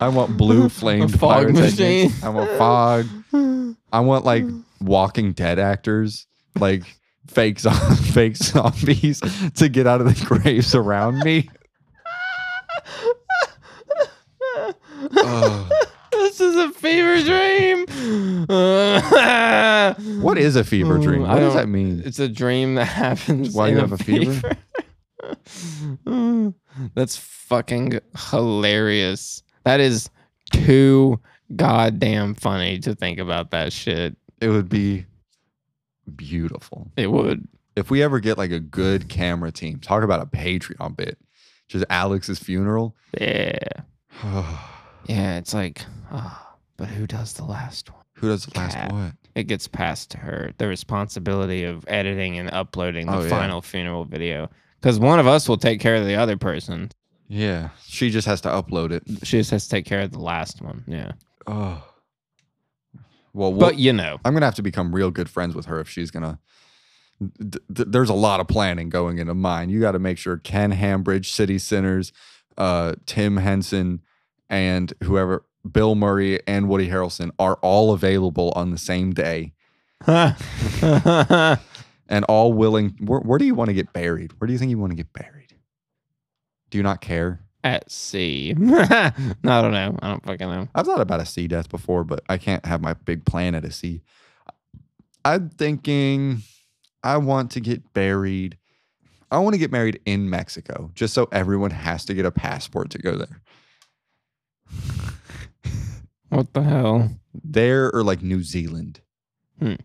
[0.00, 2.12] I want blue flame fog machine.
[2.22, 3.06] I want fog.
[3.92, 4.44] I want like
[4.80, 6.26] Walking Dead actors,
[6.58, 6.82] like
[7.26, 7.70] fake zo-
[8.12, 9.20] fake zombies,
[9.56, 11.48] to get out of the graves around me.
[15.16, 15.72] Ugh.
[16.10, 17.86] this is a fever dream.
[20.22, 21.24] what is a fever dream?
[21.24, 22.02] I What does don't- that mean?
[22.04, 24.56] It's a dream that happens Why in you have a fever?
[25.46, 26.54] fever.
[26.94, 28.00] That's fucking
[28.30, 29.42] hilarious.
[29.64, 30.10] That is
[30.52, 31.20] too
[31.56, 34.16] goddamn funny to think about that shit.
[34.40, 35.06] It would be
[36.16, 36.90] beautiful.
[36.96, 37.46] It would.
[37.76, 41.18] if we ever get like a good camera team, talk about a Patreon bit,
[41.68, 42.94] just Alex's funeral.
[43.20, 43.58] Yeah.
[45.06, 45.80] Yeah, it's like,
[46.12, 48.02] ah, but who does the last one?
[48.14, 48.92] Who does the last Cat.
[48.92, 49.12] what?
[49.34, 53.28] It gets passed to her the responsibility of editing and uploading the Oh, yeah.
[53.30, 54.50] final funeral video.
[54.78, 56.90] Because one of us will take care of the other person.
[57.28, 59.02] Yeah, she just has to upload it.
[59.24, 60.84] She just has to take care of the last one.
[60.86, 61.12] Yeah.
[61.46, 61.84] Oh,
[63.34, 65.80] well, we'll But you know, I'm gonna have to become real good friends with her
[65.80, 66.38] if she's gonna.
[67.20, 69.70] th- th- there's a lot of planning going into mine.
[69.70, 72.12] You got to make sure Ken Ham Bridge, City Sinners,
[72.56, 74.00] uh, Tim Henson,
[74.48, 79.52] and whoever Bill Murray and Woody Harrelson are all available on the same day
[80.06, 80.34] and
[82.28, 82.96] all willing.
[83.00, 84.32] Where, where do you want to get buried?
[84.40, 85.47] Where do you think you want to get buried?
[86.70, 87.40] Do you not care?
[87.64, 88.54] at sea.
[88.56, 89.12] no, I
[89.62, 89.98] don't know.
[90.00, 90.68] I don't fucking know.
[90.74, 93.64] I've thought about a sea death before, but I can't have my big plan at
[93.64, 94.02] a sea.
[95.24, 96.42] I'm thinking
[97.02, 98.56] I want to get buried.
[99.30, 102.90] I want to get married in Mexico, just so everyone has to get a passport
[102.90, 103.42] to go there.
[106.30, 107.10] What the hell?
[107.42, 109.00] There or like New Zealand.
[109.58, 109.76] Hmm.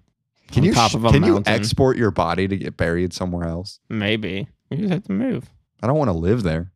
[0.51, 3.47] Can On you top of a can you export your body to get buried somewhere
[3.47, 3.79] else?
[3.89, 4.49] Maybe.
[4.69, 5.49] You just have to move.
[5.81, 6.72] I don't want to live there.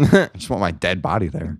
[0.00, 1.58] I just want my dead body there.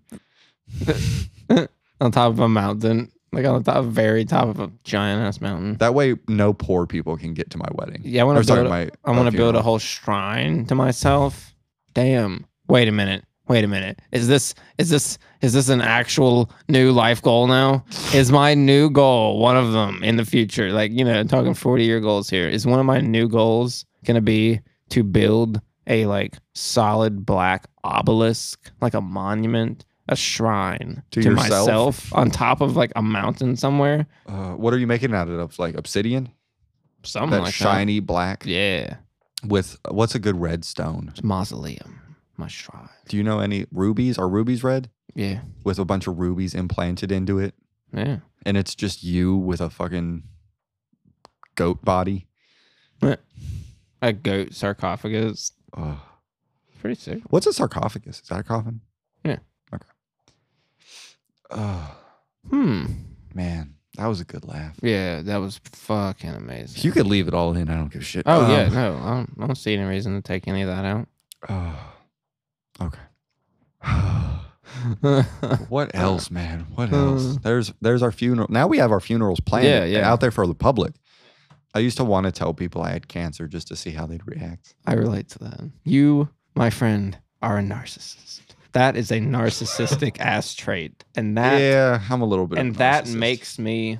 [2.00, 3.10] on top of a mountain.
[3.32, 5.76] Like on the top, very top of a giant ass mountain.
[5.76, 8.00] That way, no poor people can get to my wedding.
[8.04, 8.66] Yeah, I want to build.
[8.66, 11.54] a- my, I want to build a whole shrine to myself.
[11.94, 12.44] Damn.
[12.68, 13.24] Wait a minute.
[13.46, 14.00] Wait a minute.
[14.12, 17.84] Is this is this is this an actual new life goal now?
[18.14, 20.70] Is my new goal one of them in the future?
[20.72, 22.48] Like, you know, talking 40 year goals here.
[22.48, 24.60] Is one of my new goals going to be
[24.90, 31.48] to build a like solid black obelisk, like a monument, a shrine To to, yourself?
[31.66, 34.06] myself on top of like a mountain somewhere?
[34.26, 35.58] Uh, what are you making out of?
[35.58, 36.30] Like obsidian?
[37.02, 38.44] Something that like shiny black.
[38.46, 38.96] Yeah.
[39.46, 41.08] with what's a good red stone?
[41.12, 41.98] It's mausoleum.
[42.36, 42.88] My shrine.
[43.08, 44.18] Do you know any rubies?
[44.18, 44.90] Are rubies red?
[45.14, 45.40] Yeah.
[45.64, 47.54] With a bunch of rubies implanted into it,
[47.92, 48.18] Yeah.
[48.46, 50.22] and it's just you with a fucking
[51.56, 52.26] goat body.
[54.02, 55.52] A goat sarcophagus.
[55.76, 55.98] Ugh.
[56.80, 57.20] Pretty sick.
[57.30, 58.20] What's a sarcophagus?
[58.20, 58.80] Is that a coffin?
[59.24, 59.38] Yeah.
[59.74, 59.86] Okay.
[61.50, 61.96] Oh
[62.48, 62.84] Hmm.
[63.34, 64.76] man, that was a good laugh.
[64.82, 66.82] Yeah, that was fucking amazing.
[66.82, 68.22] You could leave it all in, I don't give a shit.
[68.26, 70.68] oh yeah, Um, no, I don't, I don't see any reason to take any of
[70.68, 71.06] that out.
[71.48, 71.92] oh,
[72.80, 72.98] okay.
[75.68, 76.66] What else, man?
[76.74, 77.36] What else?
[77.42, 78.46] There's there's our funeral.
[78.50, 80.10] Now we have our funerals planned Yeah, yeah.
[80.10, 80.94] out there for the public.
[81.74, 84.26] I used to want to tell people I had cancer just to see how they'd
[84.26, 84.74] react.
[84.86, 85.70] I relate to that.
[85.84, 86.28] You,
[86.60, 88.40] my friend, are a narcissist.
[88.72, 92.58] That is a narcissistic ass trait, and that yeah, I'm a little bit.
[92.58, 93.14] of and that narcissist.
[93.16, 93.98] makes me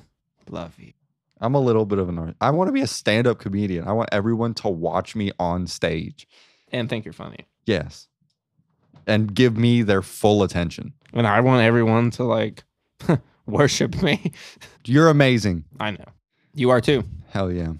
[0.49, 0.93] love you.
[1.41, 3.87] I'm a little bit of a nar- I want to be a stand-up comedian.
[3.87, 6.27] I want everyone to watch me on stage.
[6.71, 7.47] and think you're funny.
[7.65, 8.07] Yes.
[9.07, 10.93] And give me their full attention.
[11.13, 12.63] And I want everyone to like
[13.47, 14.31] worship me.
[14.85, 15.65] You're amazing.
[15.79, 16.05] I know.
[16.53, 17.03] You are too.
[17.29, 17.73] Hell yeah.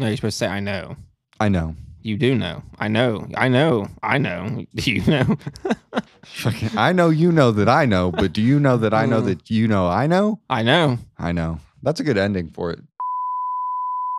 [0.00, 0.96] No, you're supposed to say I know.
[1.38, 1.76] I know.
[2.04, 2.62] You do know.
[2.78, 3.26] I know.
[3.34, 3.88] I know.
[4.02, 4.66] I know.
[4.74, 5.36] You know.
[6.76, 9.26] I know you know that I know, but do you know that I know Mm.
[9.26, 10.38] that you know I know?
[10.50, 10.98] I know.
[11.18, 11.60] I know.
[11.82, 12.80] That's a good ending for it.